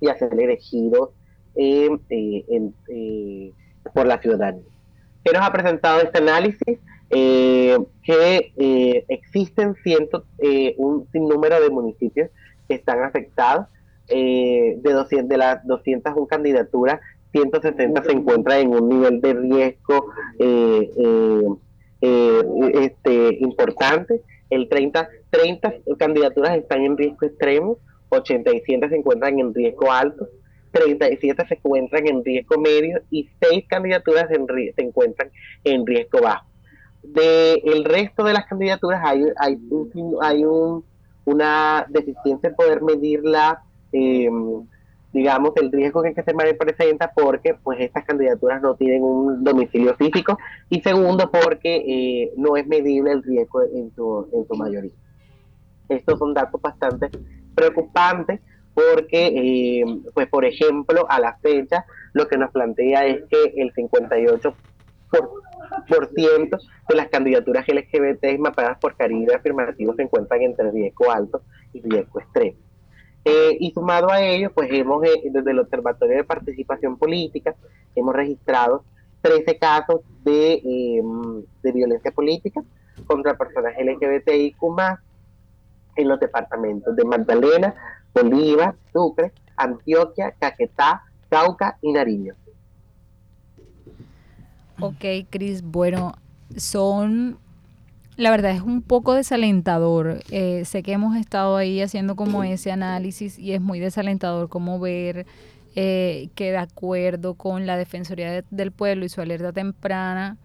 y 0.00 0.08
a 0.08 0.18
ser 0.18 0.34
elegidos 0.34 1.10
eh, 1.54 1.88
eh, 2.10 3.52
por 3.94 4.06
la 4.06 4.20
ciudadanía. 4.20 4.64
¿Qué 5.24 5.32
nos 5.32 5.42
ha 5.42 5.52
presentado 5.52 6.00
este 6.00 6.18
análisis? 6.18 6.78
Que 7.08 9.04
existen 9.08 9.74
ciento, 9.82 10.24
un 10.76 11.06
sinnúmero 11.12 11.60
de 11.60 11.70
municipios 11.70 12.30
que 12.68 12.74
están 12.74 13.02
afectados. 13.02 13.66
Eh, 14.08 14.78
de, 14.82 14.92
200, 14.92 15.28
de 15.28 15.36
las 15.36 15.66
201 15.66 16.26
candidaturas, 16.28 17.00
160 17.32 18.04
se 18.04 18.12
encuentran 18.12 18.60
en 18.60 18.68
un 18.70 18.88
nivel 18.88 19.20
de 19.20 19.34
riesgo 19.34 20.12
eh, 20.38 20.90
eh, 22.00 22.42
este, 22.74 23.38
importante. 23.40 24.22
El 24.48 24.68
30, 24.68 25.08
30 25.30 25.74
candidaturas 25.98 26.56
están 26.56 26.82
en 26.82 26.96
riesgo 26.96 27.26
extremo, 27.26 27.78
87 28.10 28.88
se 28.88 28.96
encuentran 28.96 29.40
en 29.40 29.52
riesgo 29.52 29.90
alto, 29.90 30.28
37 30.70 31.46
se 31.48 31.54
encuentran 31.54 32.06
en 32.06 32.24
riesgo 32.24 32.60
medio 32.60 33.00
y 33.10 33.28
6 33.40 33.64
candidaturas 33.66 34.30
en, 34.30 34.46
se 34.46 34.82
encuentran 34.82 35.30
en 35.64 35.84
riesgo 35.84 36.20
bajo. 36.22 36.46
De 37.12 37.54
el 37.64 37.84
resto 37.84 38.24
de 38.24 38.32
las 38.32 38.46
candidaturas 38.46 39.00
hay, 39.04 39.24
hay, 39.38 39.58
hay 40.22 40.44
un 40.44 40.84
una 41.26 41.84
deficiencia 41.88 42.48
en 42.48 42.54
poder 42.54 42.82
medir 42.82 43.20
la, 43.24 43.62
eh, 43.92 44.30
digamos, 45.12 45.52
el 45.56 45.70
riesgo 45.70 46.02
que, 46.02 46.14
se 46.14 46.54
presenta 46.54 47.12
porque 47.14 47.54
pues 47.54 47.80
estas 47.80 48.04
candidaturas 48.04 48.62
no 48.62 48.76
tienen 48.76 49.02
un 49.02 49.44
domicilio 49.44 49.94
físico 49.96 50.38
y 50.70 50.80
segundo 50.80 51.30
porque 51.30 51.76
eh, 51.76 52.32
no 52.36 52.56
es 52.56 52.66
medible 52.66 53.12
el 53.12 53.22
riesgo 53.22 53.62
en 53.62 53.92
su, 53.94 54.28
en 54.32 54.46
su 54.46 54.54
mayoría. 54.54 54.92
Estos 55.88 56.18
son 56.18 56.32
datos 56.32 56.60
bastante 56.62 57.10
preocupantes 57.54 58.40
porque, 58.72 59.26
eh, 59.26 59.84
pues 60.14 60.28
por 60.28 60.44
ejemplo, 60.44 61.06
a 61.08 61.18
la 61.18 61.36
fecha 61.38 61.84
lo 62.12 62.28
que 62.28 62.38
nos 62.38 62.52
plantea 62.52 63.06
es 63.06 63.24
que 63.28 63.52
el 63.56 63.72
58% 63.74 64.54
por 65.10 65.45
de 65.88 66.94
las 66.94 67.08
candidaturas 67.08 67.66
LGBT 67.66 68.38
mapeadas 68.38 68.78
por 68.78 68.96
Caribe 68.96 69.34
afirmativo 69.34 69.94
se 69.94 70.02
encuentran 70.02 70.42
entre 70.42 70.70
riesgo 70.70 71.10
alto 71.10 71.42
y 71.72 71.80
riesgo 71.82 72.20
extremo. 72.20 72.58
Eh, 73.24 73.56
y 73.58 73.72
sumado 73.72 74.10
a 74.10 74.22
ello, 74.22 74.52
pues 74.52 74.68
hemos, 74.70 75.04
eh, 75.04 75.22
desde 75.24 75.50
el 75.50 75.58
Observatorio 75.58 76.16
de 76.16 76.24
Participación 76.24 76.96
Política, 76.96 77.56
hemos 77.96 78.14
registrado 78.14 78.84
13 79.20 79.58
casos 79.58 80.02
de, 80.22 80.60
em, 80.64 81.42
de 81.62 81.72
violencia 81.72 82.12
política 82.12 82.62
contra 83.06 83.36
personas 83.36 83.74
LGBTIQ 83.76 85.00
en 85.96 86.08
los 86.08 86.20
departamentos 86.20 86.94
de 86.94 87.04
Magdalena, 87.04 87.74
Bolívar, 88.14 88.76
Sucre, 88.92 89.32
Antioquia, 89.56 90.32
Caquetá, 90.38 91.02
Cauca 91.28 91.78
y 91.82 91.92
Nariño. 91.92 92.34
Ok, 94.80 95.04
Cris, 95.30 95.62
bueno, 95.62 96.14
son, 96.56 97.38
la 98.16 98.30
verdad 98.30 98.52
es 98.52 98.60
un 98.60 98.82
poco 98.82 99.14
desalentador. 99.14 100.20
Eh, 100.30 100.64
sé 100.64 100.82
que 100.82 100.92
hemos 100.92 101.16
estado 101.16 101.56
ahí 101.56 101.80
haciendo 101.80 102.14
como 102.14 102.44
ese 102.44 102.72
análisis 102.72 103.38
y 103.38 103.52
es 103.52 103.60
muy 103.60 103.80
desalentador 103.80 104.48
como 104.48 104.78
ver 104.78 105.26
eh, 105.74 106.28
que 106.34 106.52
de 106.52 106.58
acuerdo 106.58 107.34
con 107.34 107.66
la 107.66 107.76
Defensoría 107.76 108.42
del 108.50 108.72
Pueblo 108.72 109.04
y 109.04 109.08
su 109.08 109.20
alerta 109.20 109.52
temprana, 109.52 110.36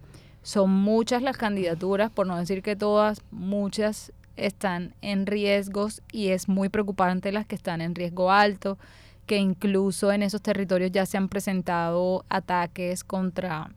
son 0.42 0.70
muchas 0.70 1.22
las 1.22 1.36
candidaturas, 1.36 2.10
por 2.10 2.26
no 2.26 2.36
decir 2.36 2.62
que 2.62 2.74
todas, 2.74 3.22
muchas 3.30 4.12
están 4.36 4.94
en 5.02 5.26
riesgos 5.26 6.02
y 6.10 6.28
es 6.28 6.48
muy 6.48 6.68
preocupante 6.68 7.32
las 7.32 7.46
que 7.46 7.54
están 7.54 7.80
en 7.80 7.94
riesgo 7.94 8.30
alto, 8.30 8.78
que 9.26 9.36
incluso 9.36 10.10
en 10.10 10.22
esos 10.22 10.42
territorios 10.42 10.90
ya 10.90 11.06
se 11.06 11.16
han 11.16 11.28
presentado 11.28 12.24
ataques 12.28 13.04
contra 13.04 13.70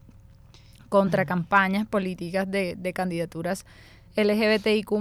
contra 0.90 1.26
campañas 1.26 1.88
políticas 1.88 2.50
de, 2.50 2.76
de 2.76 2.94
candidaturas 2.94 3.66
LGBTIQ 4.16 4.92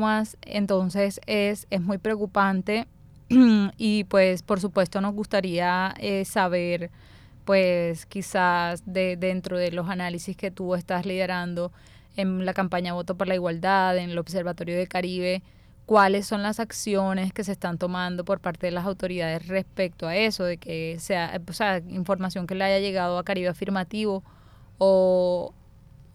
entonces 0.43 1.21
es, 1.27 1.67
es 1.71 1.81
muy 1.81 1.99
preocupante 1.99 2.87
y 3.77 4.05
pues 4.05 4.43
por 4.43 4.61
supuesto 4.61 5.01
nos 5.01 5.15
gustaría 5.15 5.95
eh, 5.99 6.25
saber 6.25 6.91
pues 7.45 8.07
quizás 8.07 8.83
de 8.87 9.17
dentro 9.17 9.59
de 9.59 9.71
los 9.71 9.89
análisis 9.89 10.37
que 10.37 10.51
tú 10.51 10.75
estás 10.75 11.07
liderando 11.07 11.73
en 12.17 12.45
la 12.45 12.55
campaña 12.55 12.93
Voto 12.93 13.17
por 13.17 13.27
la 13.27 13.35
Igualdad, 13.35 13.99
en 13.99 14.11
el 14.11 14.19
Observatorio 14.19 14.77
del 14.77 14.89
Caribe, 14.89 15.43
cuáles 15.85 16.27
son 16.27 16.43
las 16.43 16.61
acciones 16.61 17.33
que 17.33 17.45
se 17.45 17.53
están 17.53 17.77
tomando 17.77 18.25
por 18.25 18.41
parte 18.41 18.67
de 18.67 18.73
las 18.73 18.87
autoridades 18.87 19.47
respecto 19.49 20.07
a 20.07 20.17
eso, 20.17 20.45
de 20.45 20.57
que 20.57 20.97
sea, 21.01 21.41
o 21.47 21.53
sea 21.53 21.79
información 21.89 22.47
que 22.47 22.55
le 22.55 22.65
haya 22.65 22.79
llegado 22.79 23.19
a 23.19 23.25
Caribe 23.25 23.49
afirmativo 23.49 24.23
o, 24.79 25.53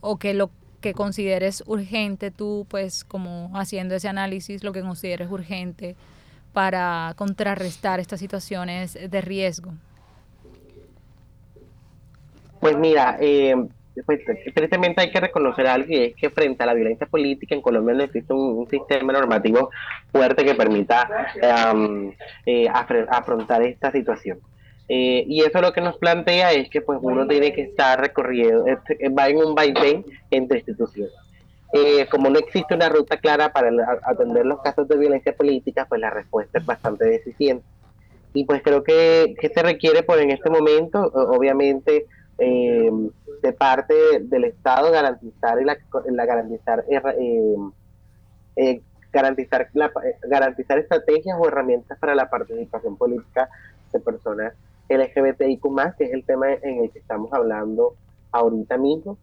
o 0.01 0.17
que 0.17 0.33
lo 0.33 0.51
que 0.81 0.93
consideres 0.93 1.63
urgente 1.67 2.31
tú, 2.31 2.65
pues 2.69 3.03
como 3.03 3.51
haciendo 3.53 3.95
ese 3.95 4.07
análisis, 4.07 4.63
lo 4.63 4.71
que 4.71 4.81
consideres 4.81 5.29
urgente 5.29 5.95
para 6.53 7.13
contrarrestar 7.15 7.99
estas 7.99 8.19
situaciones 8.19 8.97
de 9.09 9.21
riesgo? 9.21 9.73
Pues 12.59 12.77
mira, 12.77 13.17
eh, 13.19 13.55
pues, 14.05 14.19
tristemente 14.53 15.01
hay 15.01 15.11
que 15.11 15.19
reconocer 15.19 15.67
algo 15.67 15.87
y 15.89 15.97
es 15.97 16.15
que 16.15 16.29
frente 16.29 16.63
a 16.63 16.65
la 16.65 16.73
violencia 16.73 17.07
política 17.07 17.55
en 17.55 17.61
Colombia 17.61 17.95
no 17.95 18.03
existe 18.03 18.33
un, 18.33 18.67
sistema 18.69 19.13
normativo 19.13 19.69
fuerte 20.11 20.43
que 20.43 20.55
permita 20.55 21.31
eh, 22.45 22.67
afrontar 22.69 23.63
esta 23.63 23.91
situación. 23.91 24.39
Eh, 24.91 25.23
y 25.27 25.43
eso 25.43 25.61
lo 25.61 25.71
que 25.71 25.81
nos 25.81 25.97
plantea 25.97 26.51
es 26.51 26.67
que 26.67 26.81
pues 26.81 26.97
uno 27.03 27.27
tiene 27.27 27.53
que 27.53 27.61
estar 27.61 28.01
recorriendo, 28.01 28.65
este, 28.65 28.97
va 29.09 29.29
en 29.29 29.37
un 29.37 29.53
vaivén 29.53 30.03
entre 30.31 30.57
instituciones. 30.57 31.13
Eh, 31.73 32.07
como 32.09 32.31
no 32.31 32.39
existe 32.39 32.73
una 32.73 32.89
ruta 32.89 33.17
clara 33.17 33.53
para 33.53 33.69
atender 34.03 34.47
los 34.47 34.59
casos 34.61 34.87
de 34.87 34.97
violencia 34.97 35.35
política, 35.35 35.85
pues 35.87 36.01
la 36.01 36.09
respuesta 36.09 36.57
es 36.57 36.65
bastante 36.65 37.05
deficiente. 37.05 37.63
Y 38.33 38.45
pues 38.45 38.63
creo 38.63 38.83
que, 38.83 39.35
se 39.53 39.61
requiere 39.61 40.01
por 40.01 40.17
en 40.19 40.31
este 40.31 40.49
momento, 40.49 40.99
obviamente, 41.13 42.07
eh, 42.39 42.89
de 43.43 43.53
parte 43.53 43.93
del 44.21 44.45
Estado 44.45 44.91
garantizar 44.91 45.61
la, 45.63 45.77
la 46.09 46.25
garantizar 46.25 46.83
garantizar 49.11 49.69
garantizar 50.23 50.79
estrategias 50.79 51.37
o 51.39 51.47
herramientas 51.47 51.97
para 51.99 52.15
la 52.15 52.29
participación 52.29 52.97
política 52.97 53.49
de 53.91 53.99
personas 53.99 54.53
LGBTIQ 54.89 55.61
que 55.97 56.05
es 56.05 56.13
el 56.13 56.25
tema 56.25 56.53
en 56.53 56.83
el 56.83 56.91
que 56.91 56.99
estamos 56.99 57.31
hablando 57.31 57.95
ahorita 58.31 58.77
mismo. 58.77 59.17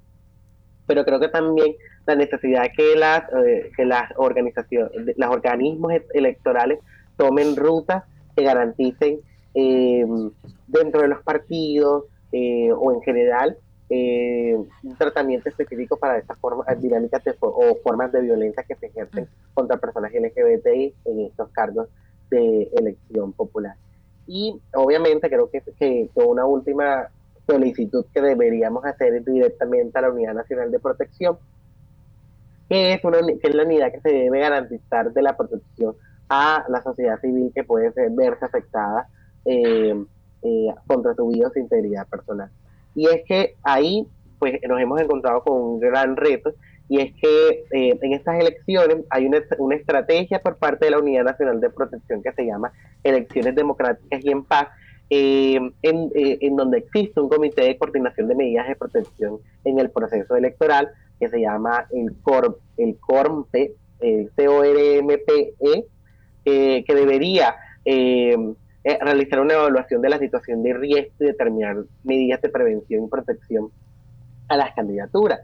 Pero 0.87 1.05
creo 1.05 1.19
que 1.19 1.29
también 1.29 1.75
la 2.07 2.15
necesidad 2.15 2.63
de 2.63 2.73
que 2.73 2.97
las, 2.97 3.25
eh, 3.45 3.73
que 3.77 3.85
las 3.85 4.13
organizaciones, 4.17 4.93
los 5.17 5.31
organismos 5.31 5.93
electorales 6.15 6.79
tomen 7.17 7.57
rutas 7.57 8.05
que 8.37 8.45
garanticen 8.45 9.21
em, 9.55 10.31
dentro 10.69 11.03
de 11.03 11.09
los 11.09 11.23
partidos 11.23 12.05
eh, 12.33 12.71
o 12.73 12.93
en 12.93 13.01
general 13.03 13.57
eh, 13.89 14.57
un 14.83 14.97
tratamiento 14.97 15.49
específico 15.49 15.97
para 15.97 16.19
estas 16.19 16.39
formas, 16.39 16.67
dinámicas 16.81 17.23
o 17.41 17.77
formas 17.83 18.13
de 18.13 18.21
violencia 18.21 18.65
que 18.65 18.75
se 18.75 18.87
ejercen 18.87 19.29
contra 19.55 19.77
personas 19.77 20.13
LGBTI 20.13 20.95
en 21.05 21.21
estos 21.21 21.51
cargos 21.51 21.89
de 22.31 22.69
elección 22.77 23.33
popular. 23.33 23.77
Y 24.27 24.61
obviamente 24.75 25.29
creo 25.29 25.51
que, 25.51 25.63
que, 25.79 26.11
una 26.15 26.45
última 26.45 27.09
solicitud 27.47 28.05
que 28.13 28.21
deberíamos 28.21 28.85
hacer 28.85 29.25
directamente 29.25 29.99
a 29.99 30.03
la 30.03 30.11
Unidad 30.11 30.35
Nacional 30.35 30.71
de 30.71 30.81
Protección, 30.81 31.39
que 32.69 32.95
es, 32.95 33.05
una, 33.05 33.19
que 33.19 33.49
es 33.49 33.55
la 33.55 33.63
unidad 33.63 33.93
que 33.93 34.01
se 34.01 34.09
debe 34.13 34.41
garantizar 34.41 35.13
de 35.13 35.23
la 35.23 35.37
protección 35.37 35.95
a 36.29 36.65
la 36.69 36.83
sociedad 36.83 37.21
civil 37.21 37.53
que 37.55 37.63
puede 37.63 37.93
verse 38.11 38.45
afectada 38.45 39.09
eh, 39.45 39.95
eh, 40.43 40.75
contra 40.87 41.15
su 41.15 41.29
vida 41.29 41.47
o 41.49 41.51
su 41.53 41.61
integridad 41.61 42.09
personal. 42.09 42.51
Y 42.97 43.07
es 43.07 43.23
que 43.27 43.55
ahí 43.63 44.09
pues 44.39 44.59
nos 44.69 44.81
hemos 44.81 45.01
encontrado 45.01 45.43
con 45.43 45.61
un 45.61 45.81
gran 45.81 46.17
reto 46.17 46.53
y 46.89 47.01
es 47.01 47.13
que 47.15 47.65
eh, 47.73 47.99
en 48.01 48.13
estas 48.13 48.41
elecciones 48.41 48.99
hay 49.11 49.27
una, 49.27 49.43
una, 49.59 49.75
estrategia 49.75 50.41
por 50.41 50.57
parte 50.57 50.85
de 50.85 50.93
la 50.93 50.99
Unidad 50.99 51.25
Nacional 51.25 51.61
de 51.61 51.71
Protección 51.71 52.23
que 52.23 52.33
se 52.33 52.47
llama 52.47 52.73
Elecciones 53.03 53.55
Democráticas 53.55 54.25
y 54.25 54.31
en 54.31 54.45
Paz, 54.45 54.69
eh, 55.11 55.57
en, 55.83 56.11
eh, 56.15 56.39
en, 56.41 56.57
donde 56.57 56.79
existe 56.79 57.21
un 57.21 57.29
comité 57.29 57.63
de 57.63 57.79
coordinación 57.79 58.29
de 58.29 58.37
medidas 58.37 58.69
de 58.69 58.77
protección 58.77 59.39
en 59.65 59.79
el 59.81 59.91
proceso 59.91 60.37
electoral 60.37 60.91
que 61.19 61.29
se 61.29 61.41
llama 61.41 61.87
el 61.93 62.15
CORM, 62.23 62.55
el 62.77 62.97
CORMPE, 62.99 63.75
el 64.01 64.31
CORMPE, 64.37 65.85
que 66.45 66.95
debería 66.95 67.57
realizar 68.85 69.41
una 69.41 69.55
evaluación 69.55 70.03
de 70.03 70.09
la 70.09 70.19
situación 70.19 70.63
de 70.63 70.75
riesgo 70.75 71.15
y 71.19 71.25
determinar 71.25 71.79
medidas 72.05 72.41
de 72.43 72.49
prevención 72.49 73.05
y 73.05 73.09
protección 73.09 73.71
a 74.49 74.57
las 74.57 74.73
candidaturas 74.75 75.41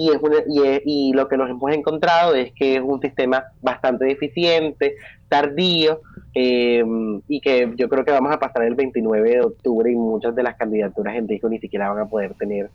y, 0.00 0.66
es 0.66 0.82
y, 0.86 1.12
lo 1.12 1.28
que 1.28 1.36
nos 1.36 1.50
hemos 1.50 1.70
encontrado 1.72 2.34
es 2.34 2.52
que 2.52 2.76
es 2.76 2.80
un 2.82 3.02
sistema 3.02 3.44
bastante 3.60 4.06
deficiente, 4.06 4.96
tardío, 5.28 6.00
eh, 6.34 6.82
y 7.28 7.40
que 7.40 7.72
yo 7.76 7.88
creo 7.90 8.04
que 8.04 8.10
vamos 8.10 8.32
a 8.32 8.38
pasar 8.38 8.62
el 8.62 8.74
29 8.74 9.30
de 9.30 9.40
octubre 9.42 9.92
y 9.92 9.96
muchas 9.96 10.34
de 10.34 10.42
las 10.42 10.56
candidaturas 10.56 11.16
en 11.16 11.28
riesgo 11.28 11.50
ni 11.50 11.58
siquiera 11.58 11.90
van 11.90 11.98
a 11.98 12.08
poder 12.08 12.32
tener 12.34 12.70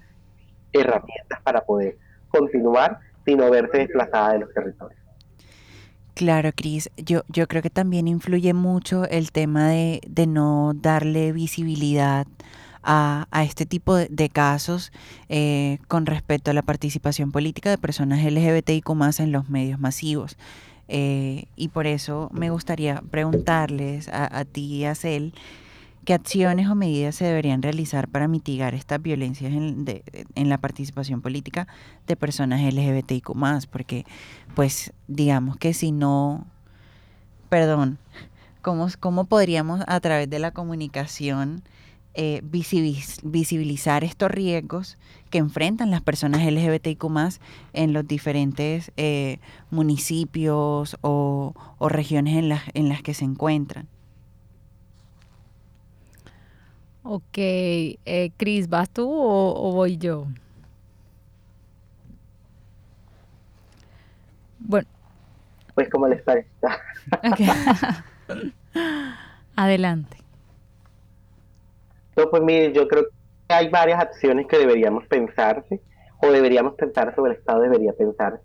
herramientas 0.71 1.41
para 1.41 1.61
poder 1.61 1.97
continuar, 2.27 2.99
sino 3.25 3.49
verse 3.49 3.79
desplazadas 3.79 4.33
de 4.33 4.39
los 4.39 4.53
territorios. 4.53 4.99
Claro, 6.13 6.51
Cris, 6.55 6.91
yo, 6.95 7.23
yo 7.27 7.47
creo 7.47 7.63
que 7.63 7.71
también 7.71 8.07
influye 8.07 8.53
mucho 8.53 9.05
el 9.05 9.31
tema 9.31 9.69
de, 9.69 9.99
de 10.07 10.27
no 10.27 10.73
darle 10.75 11.31
visibilidad 11.31 12.27
a, 12.85 13.43
este 13.43 13.65
tipo 13.65 13.95
de, 13.95 14.29
casos 14.29 14.91
eh, 15.27 15.79
con 15.87 16.05
respecto 16.05 16.51
a 16.51 16.53
la 16.53 16.61
participación 16.61 17.31
política 17.31 17.69
de 17.69 17.77
personas 17.77 18.23
LGBTIQ 18.23 18.89
más 18.91 19.19
en 19.19 19.31
los 19.31 19.49
medios 19.49 19.79
masivos. 19.79 20.37
Eh, 20.87 21.45
y 21.55 21.69
por 21.69 21.87
eso 21.87 22.29
me 22.31 22.51
gustaría 22.51 23.01
preguntarles 23.09 24.07
a, 24.09 24.45
ti 24.45 24.65
y 24.65 24.85
a 24.85 24.93
Cel 24.93 25.33
qué 26.05 26.13
acciones 26.13 26.69
o 26.69 26.75
medidas 26.75 27.15
se 27.15 27.25
deberían 27.25 27.63
realizar 27.63 28.07
para 28.07 28.27
mitigar 28.27 28.75
estas 28.75 29.01
violencias 29.01 29.51
en, 29.51 30.49
la 30.49 30.57
participación 30.59 31.21
política 31.21 31.67
de 32.05 32.15
personas 32.15 32.61
LGBTIQ 32.61 33.33
más, 33.33 33.65
porque 33.65 34.05
pues 34.53 34.93
digamos 35.07 35.57
que 35.57 35.73
si 35.73 35.91
no, 35.91 36.45
perdón, 37.49 37.97
¿cómo, 38.61 38.87
cómo 38.99 39.25
podríamos 39.25 39.81
a 39.87 39.99
través 39.99 40.29
de 40.29 40.37
la 40.37 40.51
comunicación 40.51 41.63
eh, 42.15 42.41
visibilizar 42.43 44.03
estos 44.03 44.31
riesgos 44.31 44.97
que 45.29 45.37
enfrentan 45.37 45.91
las 45.91 46.01
personas 46.01 46.45
LGBTIQ 46.45 47.03
en 47.73 47.93
los 47.93 48.07
diferentes 48.07 48.91
eh, 48.97 49.39
municipios 49.69 50.97
o, 51.01 51.53
regiones 51.81 52.37
en 52.37 52.49
las, 52.49 52.63
en 52.73 52.89
las 52.89 53.01
que 53.01 53.13
se 53.13 53.25
encuentran. 53.25 53.87
Ok, 57.03 57.37
eh, 57.37 58.31
Cris, 58.37 58.67
¿vas 58.69 58.89
tú 58.89 59.07
o, 59.07 59.71
voy 59.73 59.97
yo? 59.97 60.25
Bueno. 64.59 64.87
Pues 65.75 65.89
como 65.89 66.07
les 66.07 66.21
parece. 66.23 66.49
Adelante. 69.55 70.24
No, 72.15 72.29
pues 72.29 72.41
mire, 72.41 72.71
yo 72.73 72.87
creo 72.87 73.03
que 73.03 73.53
hay 73.53 73.69
varias 73.69 73.99
acciones 73.99 74.47
que 74.47 74.57
deberíamos 74.57 75.05
pensarse 75.07 75.81
o 76.21 76.31
deberíamos 76.31 76.75
pensar 76.75 77.13
sobre 77.15 77.33
el 77.33 77.37
Estado 77.39 77.61
debería 77.61 77.93
pensarse. 77.93 78.43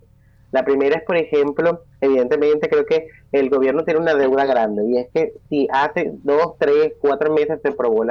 La 0.53 0.65
primera 0.65 0.97
es, 0.97 1.05
por 1.05 1.17
ejemplo, 1.17 1.85
evidentemente 2.01 2.69
creo 2.69 2.85
que 2.85 3.07
el 3.31 3.49
gobierno 3.51 3.85
tiene 3.85 4.01
una 4.01 4.15
deuda 4.15 4.45
grande 4.47 4.85
y 4.89 4.99
es 4.99 5.09
que 5.15 5.33
si 5.49 5.69
hace 5.73 6.13
dos, 6.25 6.57
tres, 6.59 6.95
cuatro 7.01 7.33
meses 7.33 7.61
se 7.63 7.69
aprobó 7.69 8.05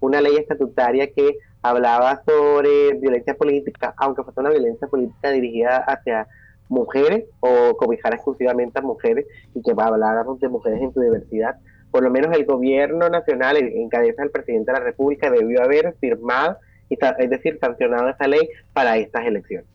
una 0.00 0.20
ley 0.22 0.36
estatutaria 0.36 1.12
que 1.12 1.36
hablaba 1.60 2.22
sobre 2.26 2.94
violencia 2.98 3.34
política, 3.34 3.94
aunque 3.98 4.22
fuese 4.22 4.40
una 4.40 4.50
violencia 4.50 4.88
política 4.88 5.30
dirigida 5.30 5.84
hacia 5.86 6.26
mujeres 6.68 7.24
o 7.40 7.76
cobijar 7.76 8.14
exclusivamente 8.14 8.78
a 8.78 8.82
mujeres 8.82 9.26
y 9.54 9.60
que 9.60 9.72
hablar 9.72 10.24
de 10.24 10.48
mujeres 10.48 10.80
en 10.80 10.94
su 10.94 11.00
diversidad, 11.00 11.56
por 11.92 12.02
lo 12.02 12.10
menos 12.10 12.34
el 12.34 12.46
gobierno 12.46 13.08
nacional, 13.10 13.58
en, 13.58 13.88
cabeza 13.90 14.22
del 14.22 14.30
presidente 14.30 14.72
de 14.72 14.78
la 14.78 14.84
República, 14.84 15.30
debió 15.30 15.62
haber 15.62 15.94
firmado, 16.00 16.56
es 16.88 17.30
decir, 17.30 17.58
sancionado 17.60 18.08
esa 18.08 18.26
ley 18.26 18.48
para 18.72 18.96
estas 18.96 19.26
elecciones. 19.26 19.66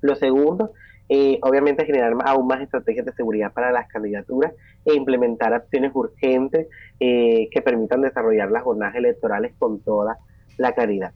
Lo 0.00 0.16
segundo, 0.16 0.72
eh, 1.10 1.38
obviamente, 1.42 1.84
generar 1.84 2.14
aún 2.24 2.46
más 2.46 2.62
estrategias 2.62 3.04
de 3.04 3.12
seguridad 3.12 3.52
para 3.52 3.70
las 3.70 3.86
candidaturas 3.86 4.52
e 4.86 4.94
implementar 4.94 5.52
acciones 5.52 5.92
urgentes 5.94 6.68
eh, 7.00 7.48
que 7.50 7.62
permitan 7.62 8.00
desarrollar 8.00 8.50
las 8.50 8.62
jornadas 8.62 8.94
electorales 8.96 9.52
con 9.58 9.80
toda 9.80 10.16
la 10.56 10.72
claridad. 10.72 11.12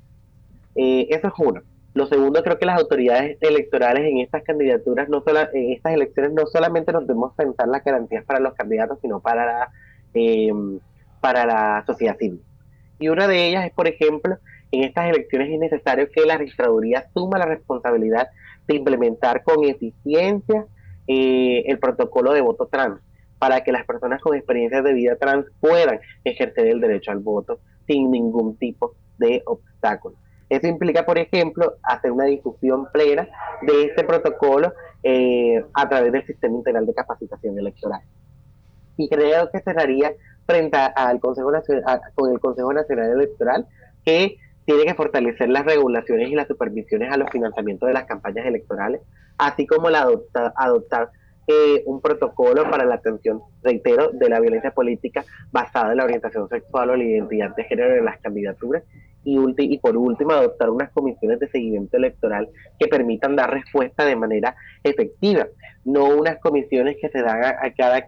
Eh, 0.77 1.07
eso 1.11 1.29
es 1.29 1.35
uno. 1.39 1.63
Lo 1.95 2.07
segundo, 2.07 2.43
creo 2.43 2.59
que 2.59 2.67
las 2.67 2.79
autoridades 2.79 3.39
electorales 3.41 4.05
en 4.05 4.19
estas 4.19 4.45
candidaturas, 4.45 5.09
no 5.09 5.23
solo, 5.23 5.41
en 5.53 5.73
estas 5.73 5.95
elecciones, 5.95 6.33
no 6.33 6.47
solamente 6.47 6.93
nos 6.93 7.07
debemos 7.07 7.35
pensar 7.35 7.67
las 7.69 7.83
garantías 7.83 8.25
para 8.25 8.39
los 8.39 8.55
candidatos, 8.55 8.99
sino 9.01 9.21
para 9.21 9.71
eh, 10.15 10.53
para 11.21 11.45
la 11.47 11.85
sociedad 11.87 12.17
civil. 12.19 12.43
Y 12.99 13.09
una 13.09 13.27
de 13.27 13.49
ellas 13.49 13.67
es, 13.67 13.73
por 13.73 13.89
ejemplo, 13.89 14.37
en 14.73 14.85
estas 14.85 15.09
elecciones 15.11 15.51
es 15.51 15.59
necesario 15.59 16.09
que 16.11 16.27
la 16.27 16.39
registraduría 16.39 17.01
asuma 17.01 17.39
la 17.39 17.47
responsabilidad 17.47 18.29
de 18.67 18.77
implementar 18.77 19.43
con 19.43 19.65
eficiencia 19.65 20.67
eh, 21.07 21.65
el 21.67 21.79
protocolo 21.79 22.33
de 22.33 22.41
voto 22.41 22.67
trans 22.67 23.01
para 23.39 23.63
que 23.65 23.73
las 23.73 23.87
personas 23.87 24.21
con 24.21 24.37
experiencias 24.37 24.85
de 24.85 24.93
vida 24.93 25.17
trans 25.17 25.47
puedan 25.61 25.99
ejercer 26.25 26.67
el 26.67 26.81
derecho 26.81 27.11
al 27.11 27.19
voto 27.19 27.59
sin 27.87 28.11
ningún 28.11 28.57
tipo 28.59 28.95
de 29.19 29.43
obstáculo. 29.47 30.17
Eso 30.49 30.67
implica, 30.67 31.07
por 31.07 31.19
ejemplo, 31.19 31.77
hacer 31.83 32.13
una 32.13 32.27
discusión 32.27 32.87
plena 32.93 33.29
de 33.63 33.85
este 33.85 34.05
protocolo 34.05 34.73
eh, 35.03 35.65
a 35.73 35.89
través 35.89 36.13
del 36.13 36.27
Sistema 36.27 36.57
Integral 36.57 36.87
de 36.87 36.95
Capacitación 36.95 37.59
Electoral 37.59 38.03
y 39.01 39.09
creo 39.09 39.51
que 39.51 39.61
cerraría 39.61 40.13
frente 40.47 40.77
al 40.77 41.21
Consejo 41.21 41.51
Nacional, 41.51 42.01
con 42.15 42.33
el 42.33 42.39
Consejo 42.39 42.73
Nacional 42.73 43.13
Electoral, 43.13 43.67
que 44.05 44.37
tiene 44.67 44.85
que 44.85 44.95
fortalecer 44.95 45.49
las 45.49 45.65
regulaciones 45.65 46.29
y 46.29 46.35
las 46.35 46.47
supervisiones 46.47 47.11
a 47.11 47.17
los 47.17 47.31
financiamientos 47.31 47.87
de 47.87 47.95
las 47.95 48.05
campañas 48.05 48.45
electorales, 48.45 49.01
así 49.39 49.67
como 49.67 49.89
la 49.89 50.07
adoptar 50.55 51.11
eh, 51.47 51.83
un 51.87 52.03
protocolo 52.03 52.71
para 52.71 52.85
la 52.85 52.97
atención, 52.97 53.41
reitero, 53.63 54.11
de 54.11 54.29
la 54.29 54.39
violencia 54.39 54.71
política 54.71 55.25
basada 55.51 55.93
en 55.93 55.97
la 55.97 56.05
orientación 56.05 56.47
sexual 56.49 56.91
o 56.91 56.97
la 56.97 57.05
identidad 57.05 57.57
de 57.57 57.65
género 57.65 57.97
en 57.97 58.05
las 58.05 58.21
candidaturas 58.21 58.83
y, 59.25 59.39
y 59.57 59.79
por 59.79 59.97
último 59.97 60.33
adoptar 60.33 60.69
unas 60.69 60.91
comisiones 60.91 61.41
de 61.41 61.49
seguimiento 61.49 61.97
electoral 61.97 62.51
que 62.79 62.87
permitan 62.87 63.35
dar 63.35 63.51
respuesta 63.51 64.05
de 64.05 64.17
manera 64.17 64.55
efectiva, 64.85 65.47
no 65.85 66.05
unas 66.05 66.39
comisiones 66.39 66.97
que 67.01 67.09
se 67.09 67.23
dan 67.23 67.43
a 67.43 67.73
cada 67.75 68.07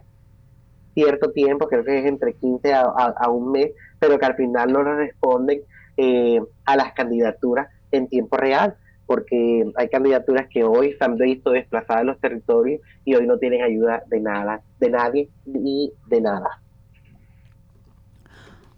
cierto 0.93 1.31
tiempo, 1.31 1.67
creo 1.67 1.83
que 1.83 1.99
es 1.99 2.05
entre 2.05 2.33
15 2.33 2.73
a, 2.73 3.29
un 3.29 3.51
mes, 3.51 3.71
pero 3.99 4.19
que 4.19 4.25
al 4.25 4.35
final 4.35 4.71
no 4.71 4.83
responden 4.83 5.61
eh, 5.97 6.41
a 6.65 6.75
las 6.75 6.93
candidaturas 6.93 7.67
en 7.91 8.07
tiempo 8.07 8.37
real, 8.37 8.75
porque 9.05 9.71
hay 9.75 9.89
candidaturas 9.89 10.47
que 10.49 10.63
hoy 10.63 10.93
se 10.93 11.03
han 11.03 11.17
visto 11.17 11.51
desplazadas 11.51 12.01
en 12.01 12.07
los 12.07 12.19
territorios 12.19 12.81
y 13.05 13.15
hoy 13.15 13.27
no 13.27 13.37
tienen 13.37 13.61
ayuda 13.63 14.03
de 14.07 14.19
nada, 14.19 14.61
de 14.79 14.89
nadie 14.89 15.29
ni 15.45 15.91
de 16.07 16.21
nada. 16.21 16.61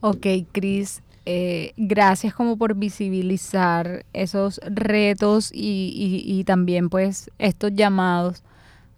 Ok, 0.01 0.27
Cris, 0.51 1.01
eh, 1.25 1.73
gracias 1.77 2.33
como 2.33 2.57
por 2.57 2.75
visibilizar 2.75 4.05
esos 4.13 4.59
retos 4.65 5.51
y, 5.53 6.23
y 6.25 6.43
también 6.43 6.89
pues 6.89 7.31
estos 7.39 7.73
llamados 7.73 8.43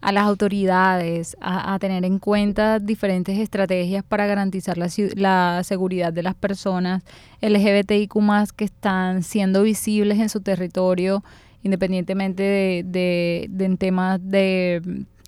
a 0.01 0.12
las 0.12 0.25
autoridades 0.25 1.36
a, 1.41 1.77
tener 1.79 2.05
en 2.05 2.19
cuenta 2.19 2.79
diferentes 2.79 3.38
estrategias 3.39 4.03
para 4.03 4.27
garantizar 4.27 4.77
la, 4.77 4.88
la 5.15 5.62
seguridad 5.63 6.13
de 6.13 6.23
las 6.23 6.36
personas 6.36 7.03
LGBTIQ 7.41 8.13
que 8.55 8.65
están 8.65 9.23
siendo 9.23 9.63
visibles 9.63 10.19
en 10.19 10.29
su 10.29 10.41
territorio, 10.41 11.23
independientemente 11.63 12.43
de, 12.43 12.83
de, 12.86 13.47
de 13.49 13.77
temas 13.77 14.19
de, 14.23 14.81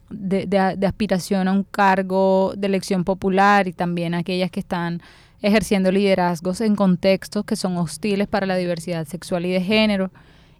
de, 0.10 0.86
aspiración 0.88 1.48
a 1.48 1.52
un 1.52 1.64
cargo 1.64 2.54
de 2.56 2.68
elección 2.68 3.04
popular 3.04 3.68
y 3.68 3.74
también 3.74 4.14
aquellas 4.14 4.52
que 4.52 4.60
están 4.60 5.02
ejerciendo 5.42 5.92
liderazgos 5.92 6.62
en 6.62 6.76
contextos 6.76 7.46
que 7.46 7.56
son 7.56 7.78
hostiles 7.78 8.28
para 8.28 8.46
la 8.46 8.56
diversidad 8.56 9.08
sexual 9.08 9.46
y 9.46 9.52
de 9.52 9.62
género. 9.62 10.12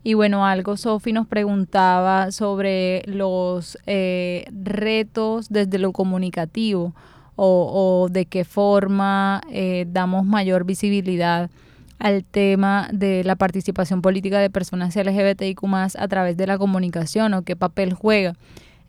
Y 0.04 0.14
bueno, 0.14 0.46
algo 0.46 0.78
Sofi 0.78 1.12
nos 1.12 1.28
preguntaba 1.28 2.32
sobre 2.32 3.04
los 3.06 3.78
eh, 3.86 4.46
retos 4.52 5.50
desde 5.50 5.78
lo 5.78 5.92
comunicativo 5.92 6.94
o, 7.42 8.10
de 8.12 8.26
qué 8.26 8.44
forma 8.44 9.42
eh, 9.50 9.86
damos 9.88 10.26
mayor 10.26 10.66
visibilidad 10.66 11.50
al 11.98 12.26
tema 12.26 12.90
de 12.92 13.24
la 13.24 13.36
participación 13.36 14.02
política 14.02 14.40
de 14.40 14.50
personas 14.50 14.96
LGBTIQ 14.96 15.64
a 15.74 16.08
través 16.08 16.36
de 16.38 16.48
la 16.48 16.58
comunicación 16.58 17.34
o 17.34 17.44
qué 17.44 17.56
papel 17.56 17.94
juega. 17.94 18.36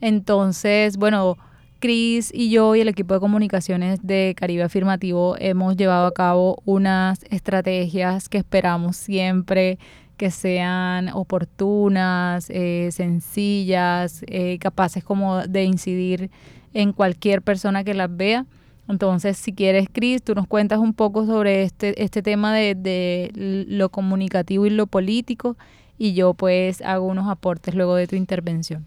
Entonces, 0.00 0.96
bueno, 0.96 1.36
Cris 1.80 2.30
y 2.34 2.50
yo 2.50 2.74
y 2.74 2.80
el 2.80 2.88
equipo 2.88 3.14
de 3.14 3.20
comunicaciones 3.20 4.00
de 4.02 4.34
Caribe 4.36 4.64
Afirmativo 4.64 5.36
hemos 5.38 5.76
llevado 5.76 6.06
a 6.06 6.12
cabo 6.12 6.60
unas 6.64 7.24
estrategias 7.30 8.28
que 8.28 8.38
esperamos 8.38 8.96
siempre 8.96 9.78
que 10.20 10.30
sean 10.30 11.08
oportunas, 11.14 12.50
eh, 12.50 12.90
sencillas, 12.92 14.22
eh, 14.26 14.58
capaces 14.58 15.02
como 15.02 15.38
de 15.38 15.64
incidir 15.64 16.30
en 16.74 16.92
cualquier 16.92 17.40
persona 17.40 17.84
que 17.84 17.94
las 17.94 18.14
vea. 18.14 18.44
Entonces, 18.86 19.38
si 19.38 19.54
quieres, 19.54 19.88
Cris, 19.90 20.22
tú 20.22 20.34
nos 20.34 20.46
cuentas 20.46 20.78
un 20.78 20.92
poco 20.92 21.24
sobre 21.24 21.62
este, 21.62 22.04
este 22.04 22.20
tema 22.20 22.54
de, 22.54 22.74
de 22.74 23.32
lo 23.66 23.88
comunicativo 23.88 24.66
y 24.66 24.70
lo 24.70 24.86
político 24.86 25.56
y 25.96 26.12
yo 26.12 26.34
pues 26.34 26.82
hago 26.82 27.06
unos 27.06 27.26
aportes 27.30 27.74
luego 27.74 27.94
de 27.94 28.06
tu 28.06 28.14
intervención. 28.14 28.86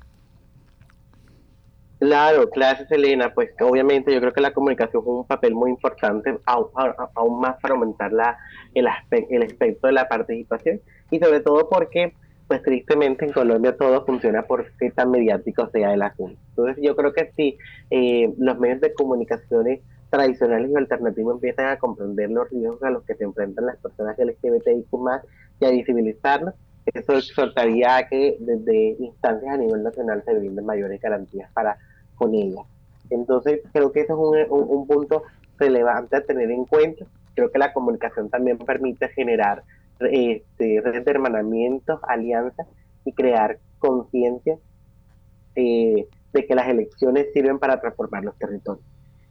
Claro, 2.03 2.49
gracias 2.53 2.91
Elena. 2.91 3.33
Pues 3.33 3.51
obviamente 3.61 4.13
yo 4.13 4.19
creo 4.19 4.33
que 4.33 4.41
la 4.41 4.53
comunicación 4.53 5.01
juega 5.03 5.21
un 5.21 5.25
papel 5.25 5.55
muy 5.55 5.69
importante, 5.69 6.37
aún, 6.43 7.39
más 7.39 7.55
para 7.61 7.75
aumentar 7.75 8.11
la, 8.11 8.37
el, 8.73 8.87
aspecto, 8.87 9.33
el 9.33 9.43
aspecto 9.43 9.87
de 9.87 9.93
la 9.93 10.09
participación 10.09 10.81
y 11.11 11.19
sobre 11.19 11.39
todo 11.39 11.69
porque, 11.69 12.13
pues 12.49 12.61
tristemente 12.61 13.23
en 13.23 13.31
Colombia 13.31 13.77
todo 13.77 14.05
funciona 14.05 14.41
por 14.43 14.69
qué 14.77 14.91
tan 14.91 15.11
mediático 15.11 15.69
sea 15.69 15.93
el 15.93 16.01
asunto. 16.01 16.37
Entonces 16.49 16.83
yo 16.83 16.93
creo 16.97 17.13
que 17.13 17.31
si 17.37 17.57
eh, 17.89 18.33
los 18.37 18.59
medios 18.59 18.81
de 18.81 18.93
comunicaciones 18.93 19.79
tradicionales 20.09 20.71
y 20.71 20.75
alternativos 20.75 21.35
empiezan 21.35 21.67
a 21.67 21.77
comprender 21.77 22.29
los 22.31 22.49
riesgos 22.49 22.83
a 22.83 22.89
los 22.89 23.03
que 23.05 23.15
se 23.15 23.23
enfrentan 23.23 23.67
las 23.67 23.77
personas 23.77 24.17
LGBTIQ 24.19 24.93
y 25.61 25.65
a 25.65 25.69
visibilizarlos, 25.69 26.53
eso 26.93 27.17
exhortaría 27.17 27.95
a 27.95 28.07
que 28.09 28.35
desde 28.41 28.97
instancias 28.99 29.53
a 29.53 29.57
nivel 29.57 29.83
nacional 29.83 30.21
se 30.25 30.33
brinden 30.33 30.65
mayores 30.65 30.99
garantías 30.99 31.49
para 31.53 31.77
con 32.15 32.33
ella. 32.33 32.61
Entonces, 33.09 33.61
creo 33.71 33.91
que 33.91 34.01
eso 34.01 34.35
es 34.35 34.47
un, 34.49 34.87
punto 34.87 35.23
relevante 35.57 36.17
a 36.17 36.23
tener 36.23 36.49
en 36.51 36.65
cuenta. 36.65 37.05
Creo 37.35 37.51
que 37.51 37.59
la 37.59 37.73
comunicación 37.73 38.29
también 38.29 38.57
permite 38.57 39.09
generar 39.09 39.63
este, 39.99 40.81
redes 40.81 41.05
de 41.05 41.11
hermanamientos, 41.11 41.99
alianzas 42.07 42.67
y 43.05 43.13
crear 43.13 43.59
conciencia 43.79 44.57
eh, 45.55 46.07
de 46.33 46.45
que 46.45 46.55
las 46.55 46.67
elecciones 46.67 47.27
sirven 47.33 47.59
para 47.59 47.79
transformar 47.79 48.23
los 48.23 48.37
territorios. 48.37 48.85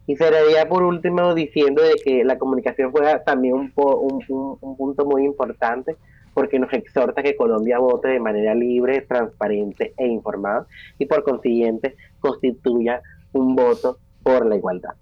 Y 0.06 0.16
cerraría 0.16 0.68
por 0.68 0.82
último 0.82 1.34
diciendo 1.34 1.82
de 1.82 1.94
que 2.04 2.24
la 2.24 2.38
comunicación 2.38 2.90
juega 2.90 3.22
también 3.22 3.54
un, 3.54 3.72
un, 3.76 4.58
un 4.60 4.76
punto 4.76 5.04
muy 5.04 5.24
importante 5.24 5.96
porque 6.34 6.58
nos 6.58 6.72
exhorta 6.72 7.22
que 7.22 7.36
Colombia 7.36 7.78
vote 7.78 8.08
de 8.08 8.20
manera 8.20 8.54
libre, 8.54 9.02
transparente 9.02 9.94
e 9.96 10.06
informada 10.06 10.66
y 10.98 11.06
por 11.06 11.22
consiguiente 11.24 11.96
constituya 12.20 13.00
un 13.32 13.54
voto 13.54 13.98
por 14.22 14.46
la 14.46 14.56
igualdad. 14.56 14.94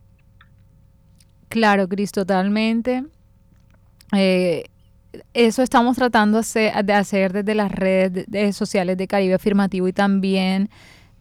Claro, 1.48 1.88
Cris, 1.88 2.12
totalmente. 2.12 3.04
Eh, 4.12 4.64
eso 5.34 5.62
estamos 5.62 5.96
tratando 5.96 6.40
de 6.54 6.92
hacer 6.92 7.32
desde 7.32 7.54
las 7.54 7.72
redes 7.72 8.56
sociales 8.56 8.96
de 8.96 9.08
Caribe 9.08 9.34
Afirmativo 9.34 9.88
y 9.88 9.92
también 9.92 10.70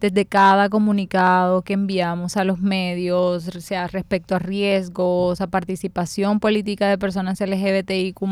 desde 0.00 0.24
cada 0.24 0.68
comunicado 0.70 1.62
que 1.62 1.74
enviamos 1.74 2.36
a 2.36 2.44
los 2.44 2.60
medios, 2.60 3.44
sea 3.44 3.86
respecto 3.86 4.34
a 4.34 4.38
riesgos, 4.38 5.40
a 5.40 5.48
participación 5.48 6.40
política 6.40 6.88
de 6.88 6.96
personas 6.96 7.40
LGBTIQ 7.40 8.22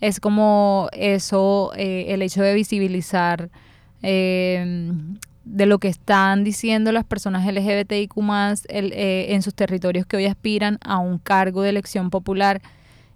es 0.00 0.20
como 0.20 0.88
eso, 0.92 1.72
eh, 1.76 2.06
el 2.08 2.22
hecho 2.22 2.42
de 2.42 2.54
visibilizar 2.54 3.50
eh, 4.02 4.90
de 5.44 5.66
lo 5.66 5.78
que 5.78 5.88
están 5.88 6.44
diciendo 6.44 6.92
las 6.92 7.04
personas 7.04 7.46
LGBTIQ 7.46 8.12
eh, 8.68 9.26
en 9.30 9.42
sus 9.42 9.54
territorios 9.54 10.06
que 10.06 10.16
hoy 10.16 10.26
aspiran 10.26 10.78
a 10.84 10.98
un 10.98 11.18
cargo 11.18 11.62
de 11.62 11.70
elección 11.70 12.10
popular. 12.10 12.60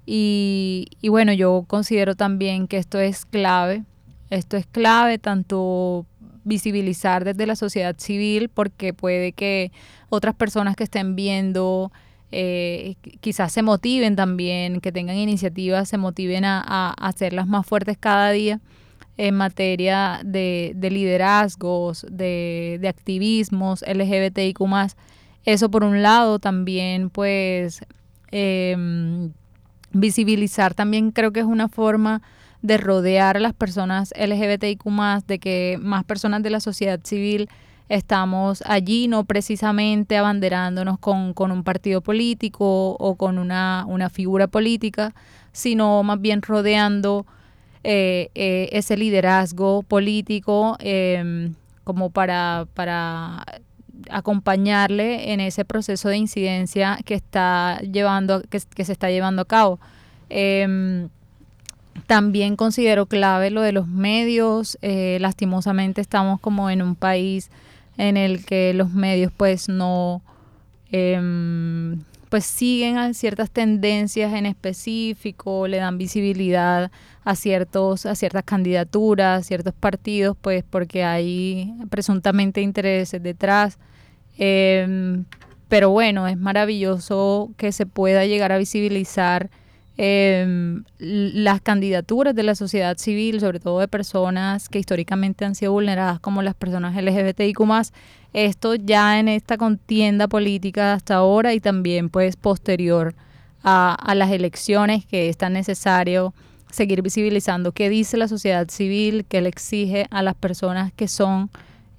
Y, 0.06 0.88
y 1.00 1.08
bueno, 1.08 1.32
yo 1.32 1.64
considero 1.68 2.16
también 2.16 2.66
que 2.66 2.78
esto 2.78 2.98
es 2.98 3.24
clave, 3.24 3.84
esto 4.30 4.56
es 4.56 4.66
clave 4.66 5.18
tanto 5.18 6.06
visibilizar 6.44 7.24
desde 7.24 7.46
la 7.46 7.54
sociedad 7.54 7.94
civil 7.98 8.48
porque 8.48 8.92
puede 8.92 9.32
que 9.32 9.70
otras 10.08 10.34
personas 10.34 10.74
que 10.74 10.84
estén 10.84 11.14
viendo 11.14 11.92
eh, 12.34 12.96
quizás 13.20 13.52
se 13.52 13.62
motiven 13.62 14.16
también, 14.16 14.80
que 14.80 14.90
tengan 14.90 15.16
iniciativas, 15.16 15.88
se 15.88 15.98
motiven 15.98 16.46
a, 16.46 16.94
hacerlas 16.98 17.46
más 17.46 17.66
fuertes 17.66 17.98
cada 17.98 18.30
día 18.30 18.58
en 19.18 19.34
materia 19.34 20.22
de, 20.24 20.74
liderazgos, 20.80 22.06
de, 22.10 22.78
de, 22.80 22.88
activismos 22.88 23.84
LGBTIQ 23.86 24.60
Eso 25.44 25.70
por 25.70 25.84
un 25.84 26.02
lado 26.02 26.38
también 26.38 27.10
pues 27.10 27.82
em, 28.30 29.32
visibilizar 29.92 30.72
también 30.72 31.10
creo 31.10 31.32
que 31.32 31.40
es 31.40 31.46
una 31.46 31.68
forma 31.68 32.22
de 32.62 32.78
rodear 32.78 33.36
a 33.36 33.40
las 33.40 33.52
personas 33.52 34.14
LGBTIQ 34.16 34.84
de 35.26 35.38
que 35.38 35.78
más 35.82 36.04
personas 36.04 36.42
de 36.42 36.48
la 36.48 36.60
sociedad 36.60 37.00
civil 37.04 37.50
estamos 37.92 38.62
allí 38.64 39.06
no 39.06 39.24
precisamente 39.24 40.16
abanderándonos 40.16 40.98
con, 40.98 41.34
un 41.36 41.62
partido 41.62 42.00
político 42.00 42.96
o 42.98 43.16
con 43.16 43.38
una, 43.38 44.10
figura 44.10 44.46
política, 44.46 45.14
sino 45.52 46.02
más 46.02 46.18
bien 46.18 46.40
rodeando 46.40 47.26
eh, 47.84 48.30
eh, 48.34 48.70
ese 48.72 48.96
liderazgo 48.96 49.82
político 49.82 50.78
em, 50.80 51.54
como 51.84 52.08
para, 52.08 52.66
para 52.72 53.44
acompañarle 54.08 55.34
en 55.34 55.40
ese 55.40 55.66
proceso 55.66 56.08
de 56.08 56.16
incidencia 56.16 56.98
que 57.04 57.12
está 57.12 57.78
llevando, 57.80 58.42
que, 58.48 58.84
se 58.84 58.92
está 58.92 59.10
llevando 59.10 59.42
a 59.42 59.44
cabo. 59.44 59.78
Em, 60.30 61.10
también 62.06 62.56
considero 62.56 63.04
clave 63.04 63.50
lo 63.50 63.60
de 63.60 63.72
los 63.72 63.86
medios. 63.86 64.78
Eh, 64.80 65.18
lastimosamente 65.20 66.00
estamos 66.00 66.40
como 66.40 66.70
en 66.70 66.80
un 66.80 66.94
país 66.94 67.50
en 67.96 68.16
el 68.16 68.44
que 68.44 68.74
los 68.74 68.92
medios 68.92 69.32
pues 69.36 69.68
no 69.68 70.22
em, 70.90 72.00
pues 72.32 72.46
siguen 72.46 72.96
a 72.96 73.12
ciertas 73.12 73.50
tendencias 73.50 74.32
en 74.32 74.46
específico, 74.46 75.68
le 75.68 75.76
dan 75.76 75.98
visibilidad 75.98 76.90
a 77.24 77.36
ciertos, 77.36 78.06
a 78.06 78.14
ciertas 78.14 78.44
candidaturas, 78.44 79.46
ciertos 79.46 79.74
partidos, 79.74 80.34
pues 80.40 80.64
porque 80.68 81.04
hay 81.04 81.74
presuntamente 81.90 82.62
intereses 82.62 83.22
detrás. 83.22 83.78
Em, 84.38 85.26
pero 85.68 85.90
bueno, 85.90 86.26
es 86.26 86.38
maravilloso 86.38 87.50
que 87.58 87.70
se 87.70 87.84
pueda 87.84 88.24
llegar 88.24 88.50
a 88.50 88.58
visibilizar 88.58 89.50
Em, 89.98 90.84
las 90.98 91.60
candidaturas 91.60 92.34
de 92.34 92.42
la 92.42 92.54
sociedad 92.54 92.96
civil, 92.96 93.40
sobre 93.40 93.60
todo 93.60 93.78
de 93.78 93.88
personas 93.88 94.70
que 94.70 94.78
históricamente 94.78 95.44
han 95.44 95.54
sido 95.54 95.72
vulneradas 95.72 96.18
como 96.18 96.40
las 96.40 96.54
personas 96.54 96.96
LGBTIQ 96.96 97.60
esto 98.32 98.74
ya 98.74 99.20
en 99.20 99.28
esta 99.28 99.58
contienda 99.58 100.28
política 100.28 100.94
hasta 100.94 101.16
ahora 101.16 101.52
y 101.52 101.60
también 101.60 102.08
pues 102.08 102.36
posterior 102.36 103.14
a, 103.62 103.94
a 103.94 104.14
las 104.14 104.30
elecciones 104.30 105.04
que 105.04 105.28
es 105.28 105.36
tan 105.36 105.52
necesario 105.52 106.32
seguir 106.70 107.02
visibilizando 107.02 107.72
qué 107.72 107.90
dice 107.90 108.16
la 108.16 108.28
sociedad 108.28 108.68
civil, 108.70 109.26
qué 109.28 109.42
le 109.42 109.50
exige 109.50 110.06
a 110.10 110.22
las 110.22 110.34
personas 110.34 110.90
que 110.94 111.06
son 111.06 111.50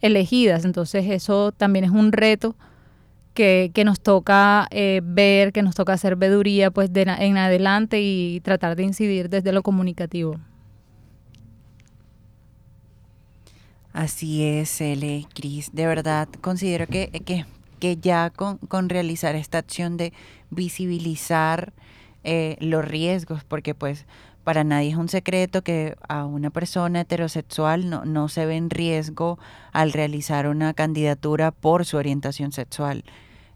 elegidas. 0.02 0.66
Entonces 0.66 1.06
eso 1.08 1.52
también 1.52 1.86
es 1.86 1.92
un 1.92 2.12
reto 2.12 2.56
que, 3.34 3.72
nos 3.86 4.00
toca 4.00 4.68
eh, 4.72 5.02
ver, 5.04 5.52
que 5.52 5.62
nos 5.62 5.76
toca 5.76 5.94
hacer 5.94 6.16
veduría 6.16 6.72
pues 6.72 6.94
de, 6.94 7.02
en 7.02 7.38
adelante 7.38 8.02
y 8.02 8.40
tratar 8.42 8.76
de 8.76 8.84
incidir 8.84 9.30
desde 9.30 9.52
lo 9.52 9.64
comunicativo. 9.64 10.40
Así 13.94 14.44
es, 14.44 14.82
L. 14.82 15.28
Cris. 15.36 15.70
De 15.72 15.86
verdad, 15.86 16.28
considero 16.42 16.88
que, 16.88 17.10
que, 17.26 17.46
que 17.80 17.98
ya 17.98 18.32
con, 18.32 18.58
con, 18.58 18.90
realizar 18.90 19.36
esta 19.36 19.60
acción 19.60 19.98
de 19.98 20.14
visibilizar 20.50 21.74
eh, 22.24 22.58
los 22.60 22.84
riesgos, 22.84 23.44
porque 23.44 23.76
pues 23.76 24.08
para 24.44 24.64
nadie 24.64 24.90
es 24.90 24.98
un 24.98 25.10
secreto 25.10 25.62
que 25.62 25.96
a 26.08 26.26
una 26.26 26.50
persona 26.50 27.02
heterosexual 27.02 27.90
no, 27.90 28.04
no 28.04 28.30
se 28.30 28.46
ve 28.46 28.58
en 28.58 28.70
riesgo 28.70 29.40
al 29.72 29.94
realizar 29.94 30.48
una 30.48 30.74
candidatura 30.74 31.52
por 31.52 31.86
su 31.86 31.98
orientación 31.98 32.52
sexual. 32.52 33.04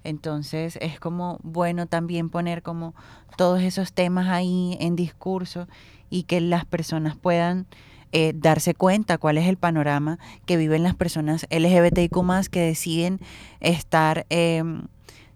Entonces 0.08 0.78
es 0.80 1.02
como 1.02 1.38
bueno 1.44 1.86
también 1.86 2.30
poner 2.30 2.64
como 2.64 2.96
todos 3.36 3.62
esos 3.62 3.92
temas 3.92 4.30
ahí 4.30 4.78
en 4.80 4.96
discurso 4.96 5.68
y 6.10 6.24
que 6.24 6.40
las 6.40 6.64
personas 6.64 7.18
puedan 7.18 7.68
eh, 8.14 8.32
darse 8.34 8.74
cuenta 8.74 9.18
cuál 9.18 9.38
es 9.38 9.48
el 9.48 9.58
panorama 9.58 10.18
que 10.46 10.56
viven 10.56 10.84
las 10.84 10.96
personas 10.96 11.46
LGBTIQ 11.50 12.50
que 12.50 12.62
deciden 12.62 13.20
estar 13.60 14.26
eh, 14.30 14.64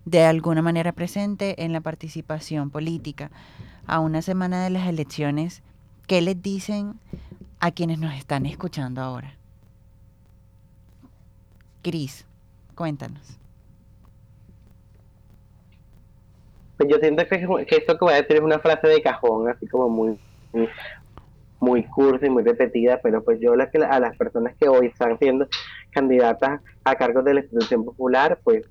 de 0.05 0.23
alguna 0.23 0.61
manera 0.61 0.93
presente 0.93 1.65
en 1.65 1.73
la 1.73 1.81
participación 1.81 2.69
política. 2.69 3.29
A 3.87 3.99
una 3.99 4.21
semana 4.21 4.63
de 4.63 4.69
las 4.69 4.87
elecciones, 4.87 5.63
¿qué 6.07 6.21
les 6.21 6.41
dicen 6.41 6.97
a 7.59 7.71
quienes 7.71 7.99
nos 7.99 8.13
están 8.13 8.45
escuchando 8.45 9.01
ahora? 9.01 9.35
Cris, 11.81 12.25
cuéntanos. 12.73 13.41
Pues 16.70 16.70
yo 16.87 16.97
siento 16.97 17.25
que, 17.27 17.65
que 17.65 17.75
esto 17.75 17.97
que 17.97 18.05
voy 18.05 18.13
a 18.13 18.21
decir 18.21 18.37
es 18.37 18.41
una 18.41 18.59
frase 18.59 18.87
de 18.87 19.01
cajón, 19.01 19.49
así 19.49 19.67
como 19.67 19.89
muy, 19.89 20.19
muy 21.59 21.83
cursa 21.83 22.25
y 22.25 22.29
muy 22.29 22.43
repetida, 22.43 22.99
pero 23.01 23.23
pues 23.23 23.39
yo 23.39 23.55
la 23.55 23.69
a 23.89 23.99
las 23.99 24.17
personas 24.17 24.55
que 24.59 24.67
hoy 24.67 24.87
están 24.87 25.17
siendo 25.19 25.47
candidatas 25.91 26.61
a 26.83 26.95
cargos 26.95 27.23
de 27.23 27.35
la 27.35 27.41
institución 27.41 27.85
popular, 27.85 28.39
pues 28.43 28.65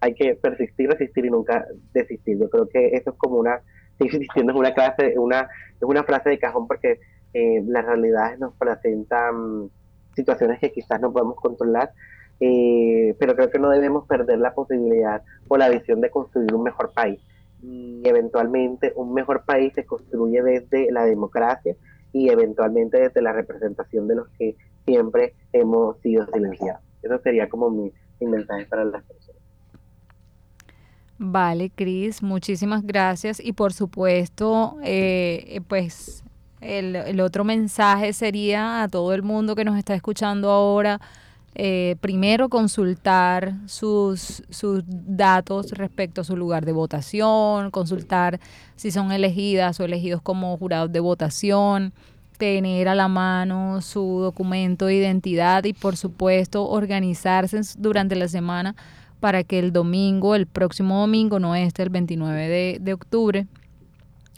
hay 0.00 0.14
que 0.14 0.34
persistir, 0.34 0.90
resistir 0.90 1.24
y 1.24 1.30
nunca 1.30 1.66
desistir. 1.92 2.38
Yo 2.38 2.48
creo 2.50 2.68
que 2.68 2.88
eso 2.88 3.10
es 3.10 3.16
como 3.16 3.36
una, 3.36 3.60
insistiendo 3.98 4.52
es 4.52 4.58
una 4.58 4.74
clase, 4.74 5.18
una, 5.18 5.40
es 5.40 5.82
una 5.82 6.04
frase 6.04 6.30
de 6.30 6.38
cajón 6.38 6.68
porque 6.68 7.00
eh, 7.32 7.62
las 7.66 7.84
realidades 7.84 8.38
nos 8.38 8.54
presentan 8.54 9.70
situaciones 10.14 10.60
que 10.60 10.70
quizás 10.70 11.00
no 11.00 11.12
podemos 11.12 11.36
controlar, 11.36 11.90
eh, 12.40 13.14
pero 13.18 13.34
creo 13.36 13.50
que 13.50 13.58
no 13.58 13.70
debemos 13.70 14.06
perder 14.06 14.38
la 14.38 14.54
posibilidad 14.54 15.22
o 15.48 15.56
la 15.56 15.68
visión 15.68 16.00
de 16.00 16.10
construir 16.10 16.54
un 16.54 16.62
mejor 16.62 16.92
país. 16.92 17.20
Y 17.62 18.02
eventualmente 18.04 18.92
un 18.96 19.14
mejor 19.14 19.44
país 19.44 19.72
se 19.74 19.86
construye 19.86 20.42
desde 20.42 20.90
la 20.92 21.04
democracia, 21.04 21.76
y 22.14 22.28
eventualmente 22.30 22.98
desde 22.98 23.20
la 23.20 23.32
representación 23.32 24.06
de 24.06 24.14
los 24.14 24.28
que 24.38 24.56
siempre 24.86 25.34
hemos 25.52 25.98
sido 26.00 26.24
silenciados. 26.32 26.80
Eso 27.02 27.18
sería 27.18 27.48
como 27.48 27.68
mi, 27.70 27.92
mensaje 28.20 28.64
para 28.66 28.86
las 28.86 29.02
personas. 29.04 29.42
Vale, 31.18 31.70
Cris, 31.74 32.22
muchísimas 32.22 32.86
gracias. 32.86 33.38
Y 33.38 33.52
por 33.52 33.74
supuesto, 33.74 34.76
eh, 34.82 35.60
pues 35.68 36.24
el, 36.60 36.96
el, 36.96 37.20
otro 37.20 37.44
mensaje 37.44 38.12
sería 38.14 38.84
a 38.84 38.88
todo 38.88 39.12
el 39.12 39.22
mundo 39.22 39.54
que 39.56 39.64
nos 39.64 39.76
está 39.76 39.94
escuchando 39.94 40.50
ahora, 40.50 41.00
eh, 41.56 41.96
primero 42.00 42.48
consultar 42.48 43.54
sus, 43.66 44.42
sus 44.50 44.82
datos 44.86 45.70
respecto 45.70 46.22
a 46.22 46.24
su 46.24 46.36
lugar 46.36 46.64
de 46.64 46.72
votación, 46.72 47.70
consultar 47.70 48.40
si 48.74 48.90
son 48.90 49.12
elegidas 49.12 49.78
o 49.78 49.84
elegidos 49.84 50.20
como 50.20 50.56
jurados 50.58 50.90
de 50.90 50.98
votación, 50.98 51.92
tener 52.38 52.88
a 52.88 52.96
la 52.96 53.06
mano 53.06 53.80
su 53.82 54.18
documento 54.20 54.86
de 54.86 54.96
identidad 54.96 55.62
y 55.64 55.72
por 55.72 55.96
supuesto 55.96 56.68
organizarse 56.68 57.60
durante 57.78 58.16
la 58.16 58.26
semana 58.26 58.74
para 59.20 59.44
que 59.44 59.60
el 59.60 59.72
domingo, 59.72 60.34
el 60.34 60.46
próximo 60.46 61.00
domingo, 61.00 61.38
no 61.38 61.54
este, 61.54 61.84
el 61.84 61.90
29 61.90 62.48
de, 62.48 62.78
de 62.80 62.92
octubre, 62.92 63.46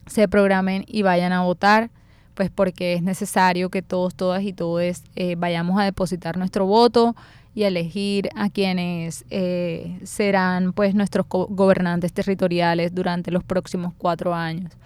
se 0.07 0.29
programen 0.29 0.85
y 0.87 1.01
vayan 1.01 1.33
a 1.33 1.43
votar 1.43 1.91
pues 2.37 2.51
porque 2.51 2.93
es 2.93 3.03
necesario 3.03 3.71
que 3.71 3.81
todos, 3.81 4.15
todas 4.15 4.43
y 4.43 4.53
todos 4.53 5.03
eh, 5.17 5.37
vayamos 5.39 5.81
a 5.81 5.85
depositar 5.85 6.37
nuestro 6.37 6.67
voto 6.67 7.17
y 7.55 7.63
elegir 7.63 8.29
a 8.37 8.51
quienes 8.51 9.25
eh, 9.31 9.99
serán 10.05 10.75
pues 10.75 10.95
nuestros 10.95 11.25
gobernantes 11.31 12.13
territoriales 12.13 12.95
durante 12.95 13.31
los 13.31 13.43
próximos 13.43 13.95
cuatro 13.97 14.35
años. 14.35 14.77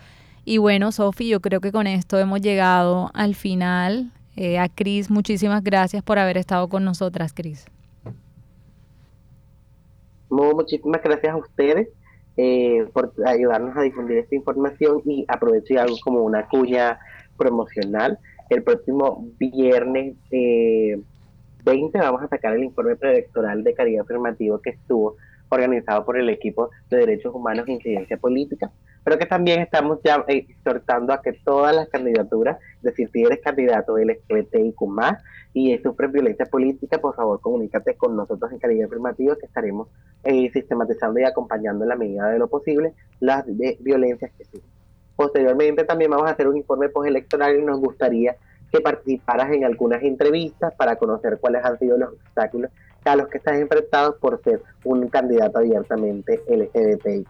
Y 0.45 0.59
bueno, 0.59 0.93
Sofi, 0.93 1.29
yo 1.29 1.41
creo 1.41 1.61
que 1.61 1.73
con 1.73 1.89
esto 1.89 2.19
hemos 2.21 2.41
llegado 2.41 3.11
al 3.15 3.35
final. 3.35 4.13
Eh, 4.37 4.61
a 4.61 4.69
Cris, 4.69 5.11
muchísimas 5.11 5.65
gracias 5.65 6.05
por 6.05 6.21
haber 6.21 6.37
estado 6.37 6.69
con 6.69 6.85
nosotras, 6.85 7.33
Cris. 7.35 7.67
muchísimas 10.31 11.03
gracias 11.03 11.35
a 11.35 11.37
ustedes 11.37 11.89
por 12.95 13.13
ayudarnos 13.27 13.77
a 13.77 13.83
difundir 13.83 14.17
esta 14.17 14.35
información 14.35 15.03
y 15.05 15.27
aprovecho 15.29 15.79
algo 15.79 15.97
como 16.03 16.23
una 16.23 16.49
cuña 16.49 16.99
promocional. 17.41 18.19
El 18.51 18.63
próximo 18.63 19.27
viernes 19.39 20.15
20 20.31 21.01
eh, 21.99 22.01
vamos 22.03 22.23
a 22.23 22.29
sacar 22.29 22.55
el 22.55 22.65
informe 22.65 22.97
preelectoral 22.97 23.65
de 23.65 23.73
caridad 23.73 24.03
afirmativo 24.03 24.61
que 24.61 24.71
estuvo 24.71 25.17
organizado 25.49 26.05
por 26.05 26.19
el 26.19 26.29
equipo 26.29 26.71
de 26.91 26.99
Derechos 26.99 27.35
Humanos 27.35 27.67
e 27.67 27.73
Incidencia 27.73 28.19
Política, 28.19 28.71
pero 29.03 29.19
que 29.19 29.25
también 29.25 29.61
estamos 29.61 29.99
ya 30.05 30.23
exhortando 30.29 31.15
a 31.15 31.23
que 31.23 31.33
todas 31.33 31.75
las 31.75 31.89
candidaturas, 31.89 32.59
es 32.77 32.83
decir, 32.83 33.09
si 33.11 33.23
eres 33.23 33.41
candidato 33.41 33.97
LGBTIQ+, 33.97 34.79
y 35.53 35.77
sufres 35.79 36.13
violencia 36.13 36.47
política, 36.47 36.99
por 36.99 37.17
favor 37.17 37.41
comunícate 37.41 37.95
con 37.95 38.15
nosotros 38.15 38.53
en 38.53 38.59
Caridad 38.59 38.87
Afirmativa 38.87 39.35
que 39.35 39.47
estaremos 39.47 39.89
eh, 40.23 40.49
sistematizando 40.53 41.19
y 41.19 41.25
acompañando 41.25 41.85
en 41.85 41.89
la 41.89 41.97
medida 41.97 42.29
de 42.29 42.39
lo 42.39 42.49
posible 42.49 42.93
las 43.19 43.45
violencias 43.81 44.31
que 44.37 44.45
sufren. 44.45 44.80
Posteriormente 45.17 45.85
también 45.85 46.11
vamos 46.11 46.29
a 46.29 46.33
hacer 46.33 46.49
un 46.49 46.57
informe 46.57 46.89
postelectoral 46.89 47.59
y 47.59 47.63
nos 47.63 47.79
gustaría 47.81 48.37
que 48.73 48.81
participaras 48.81 49.51
en 49.53 49.65
algunas 49.65 50.03
entrevistas 50.03 50.73
para 50.75 50.97
conocer 50.97 51.39
cuáles 51.41 51.65
han 51.65 51.79
sido 51.79 51.99
los 51.99 52.11
obstáculos 52.11 52.71
a 53.05 53.17
los 53.17 53.29
que 53.29 53.39
estás 53.39 53.59
enfrentado 53.59 54.17
por 54.19 54.43
ser 54.43 54.63
un 54.85 55.09
candidato 55.09 55.59
abiertamente 55.59 56.41
LGBTIQ+. 56.49 57.29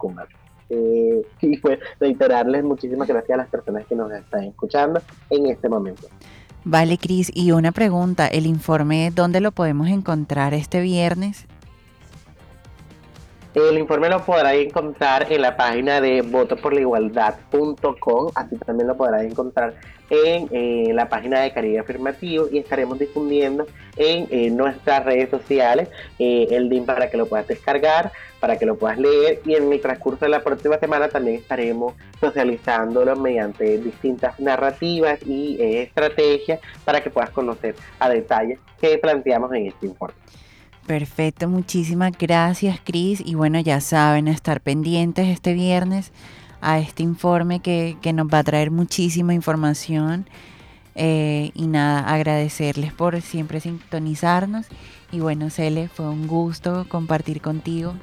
Eh, 0.69 1.23
y 1.41 1.57
pues 1.59 1.79
reiterarles 1.99 2.65
muchísimas 2.65 3.09
gracias 3.09 3.35
a 3.35 3.43
las 3.43 3.49
personas 3.49 3.87
que 3.87 3.95
nos 3.95 4.13
están 4.13 4.45
escuchando 4.45 5.01
en 5.31 5.47
este 5.47 5.69
momento. 5.69 6.09
Vale, 6.65 6.99
Cris, 6.99 7.31
y 7.35 7.53
una 7.53 7.73
pregunta, 7.73 8.27
¿el 8.27 8.45
informe 8.45 9.11
dónde 9.15 9.41
lo 9.41 9.51
podemos 9.53 9.89
encontrar 9.89 10.53
este 10.53 10.83
viernes? 10.83 11.47
El 13.53 13.79
informe 13.79 14.09
lo 14.09 14.25
podrás 14.25 14.55
encontrar 14.55 15.27
en 15.33 15.43
la 15.43 15.57
página 15.57 16.01
de 16.01 16.23
votoporlaigualdad.com, 16.23 18.31
así 18.37 18.57
también 18.59 18.87
lo 18.87 18.97
podrás 18.97 19.25
encontrar 19.25 19.75
en 20.09 20.47
eh, 20.53 20.93
la 20.95 21.09
página 21.09 21.41
de 21.41 21.53
Caribe 21.53 21.81
Afirmativo 21.81 22.47
y 22.53 22.59
estaremos 22.59 23.01
difundiendo 23.01 23.67
en 23.97 24.57
nuestras 24.57 25.05
redes 25.05 25.31
sociales 25.31 25.89
eh, 26.21 26.47
el 26.53 26.69
link 26.69 26.87
para 26.87 27.11
que 27.11 27.17
lo 27.17 27.27
puedas 27.27 27.49
descargar, 27.49 28.13
para 28.39 28.57
que 28.57 28.67
lo 28.67 28.77
puedas 28.77 28.99
leer 28.99 29.41
y 29.45 29.57
en 29.57 29.73
el 29.73 29.81
transcurso 29.81 30.27
de 30.27 30.31
la 30.31 30.45
próxima 30.45 30.79
semana 30.79 31.09
también 31.09 31.39
estaremos 31.39 31.95
socializándolo 32.21 33.17
mediante 33.17 33.79
distintas 33.79 34.39
narrativas 34.39 35.19
y 35.27 35.61
eh, 35.61 35.83
estrategias 35.83 36.61
para 36.85 37.03
que 37.03 37.11
puedas 37.11 37.31
conocer 37.31 37.75
a 37.99 38.09
detalle 38.09 38.61
qué 38.81 38.97
planteamos 38.99 39.53
en 39.55 39.67
este 39.67 39.87
informe. 39.87 40.15
Perfecto, 40.87 41.49
muchísimas 41.49 42.13
gracias 42.19 42.81
Cris. 42.83 43.23
Y 43.25 43.35
bueno 43.35 43.61
ya 43.61 43.81
saben 43.81 44.29
estar 44.29 44.61
pendientes 44.61 45.29
este 45.29 45.55
viernes 45.55 46.13
a 46.61 46.79
este 46.79 47.03
informe 47.03 47.61
que, 47.61 47.97
nos 48.13 48.27
va 48.27 48.39
a 48.39 48.45
traer 48.45 48.71
muchísima 48.71 49.35
información. 49.35 50.27
Eh, 50.97 51.53
y 51.55 51.69
nada, 51.69 52.01
agradecerles 52.01 52.93
por 52.93 53.21
siempre 53.23 53.61
sintonizarnos. 53.61 54.67
Y 55.13 55.21
bueno 55.21 55.51
Cele, 55.51 55.89
fue 55.89 56.09
un 56.09 56.27
gusto 56.27 56.87
compartir 56.89 57.41
contigo. 57.41 57.95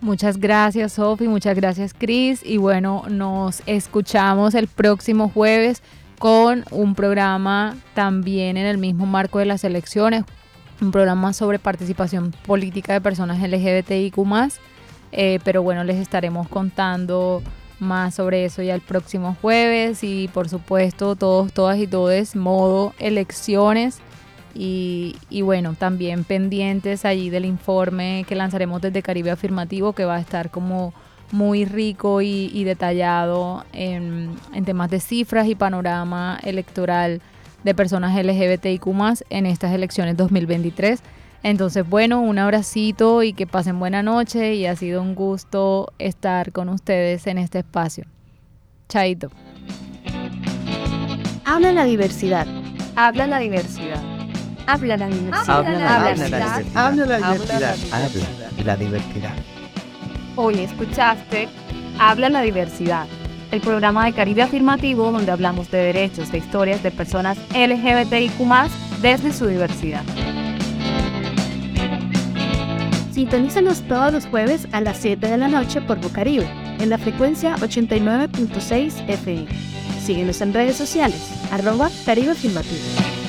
Muchas 0.00 0.38
gracias 0.38 0.94
Sofi, 0.94 1.28
muchas 1.28 1.54
gracias 1.56 1.94
Cris. 1.94 2.44
Y 2.44 2.56
bueno, 2.56 3.04
nos 3.08 3.62
escuchamos 3.66 4.54
el 4.54 4.66
próximo 4.66 5.28
jueves 5.28 5.82
con 6.18 6.64
un 6.70 6.94
programa 6.94 7.76
también 7.94 8.56
en 8.56 8.66
el 8.66 8.78
mismo 8.78 9.06
marco 9.06 9.38
de 9.38 9.46
las 9.46 9.64
elecciones, 9.64 10.24
un 10.80 10.90
programa 10.90 11.32
sobre 11.32 11.58
participación 11.58 12.32
política 12.46 12.92
de 12.92 13.00
personas 13.00 13.38
LGBTIQ 13.40 14.16
eh, 15.12 15.38
pero 15.44 15.62
bueno, 15.62 15.84
les 15.84 15.98
estaremos 15.98 16.48
contando 16.48 17.42
más 17.78 18.14
sobre 18.14 18.44
eso 18.44 18.62
ya 18.62 18.74
el 18.74 18.80
próximo 18.80 19.36
jueves 19.42 20.02
y 20.04 20.28
por 20.28 20.48
supuesto 20.48 21.16
todos, 21.16 21.52
todas 21.52 21.78
y 21.78 21.86
todos 21.86 22.34
modo 22.34 22.94
elecciones 22.98 24.00
y, 24.54 25.16
bueno, 25.42 25.74
también 25.78 26.24
pendientes 26.24 27.06
allí 27.06 27.30
del 27.30 27.46
informe 27.46 28.26
que 28.28 28.34
lanzaremos 28.34 28.82
desde 28.82 29.02
Caribe 29.02 29.30
Afirmativo 29.30 29.94
que 29.94 30.04
va 30.04 30.16
a 30.16 30.20
estar 30.20 30.50
como 30.50 30.92
muy 31.30 31.64
rico 31.64 32.20
y, 32.20 32.64
detallado 32.64 33.64
en 33.72 34.36
temas 34.66 34.90
de 34.90 35.00
cifras 35.00 35.48
y 35.48 35.54
panorama 35.54 36.38
electoral 36.42 37.22
de 37.64 37.74
personas 37.74 38.14
LGBTIQ 38.14 38.86
en 39.30 39.46
estas 39.46 39.72
elecciones 39.72 40.16
2023. 40.16 41.00
Entonces, 41.42 41.88
bueno, 41.88 42.20
un 42.20 42.38
abracito 42.38 43.22
y 43.22 43.32
que 43.32 43.46
pasen 43.46 43.78
buena 43.78 44.02
noche 44.02 44.54
y 44.54 44.66
ha 44.66 44.76
sido 44.76 45.02
un 45.02 45.14
gusto 45.14 45.92
estar 45.98 46.52
con 46.52 46.68
ustedes 46.68 47.26
en 47.26 47.38
este 47.38 47.60
espacio. 47.60 48.04
Chaito. 48.88 49.30
Habla 51.44 51.72
la 51.72 51.84
diversidad. 51.84 52.46
Habla 52.94 53.26
la 53.26 53.38
diversidad. 53.38 54.02
Habla 54.66 54.96
la 54.96 55.08
diversidad. 55.08 55.56
Habla 55.56 55.78
la 55.78 55.96
diversidad. 55.96 56.62
Habla 56.74 57.06
la 57.06 57.16
diversidad. 57.16 57.76
Habla 57.90 58.64
la 58.64 58.76
diversidad. 58.76 59.34
Hoy 60.36 60.60
escuchaste 60.60 61.48
Habla 61.98 62.30
la 62.30 62.42
diversidad, 62.42 63.06
el 63.52 63.60
programa 63.60 64.06
de 64.06 64.14
Caribe 64.14 64.42
Afirmativo 64.42 65.12
donde 65.12 65.30
hablamos 65.30 65.70
de 65.70 65.78
derechos 65.78 66.32
e 66.32 66.38
historias 66.38 66.82
de 66.82 66.90
personas 66.90 67.38
LGBTIQ 67.54 68.32
desde 69.00 69.32
su 69.32 69.46
diversidad. 69.46 70.02
Sintonízanos 73.12 73.82
todos 73.82 74.12
los 74.12 74.26
jueves 74.26 74.66
a 74.72 74.80
las 74.80 74.96
7 74.96 75.28
de 75.28 75.36
la 75.36 75.48
noche 75.48 75.82
por 75.82 76.00
Bocaribe, 76.00 76.48
en 76.80 76.88
la 76.88 76.98
frecuencia 76.98 77.54
89.6 77.56 79.08
FM. 79.08 79.46
Síguenos 80.02 80.40
en 80.40 80.54
redes 80.54 80.76
sociales, 80.76 81.30
arroba 81.52 81.90
Caribe 82.04 82.32
Afirmativo. 82.32 83.21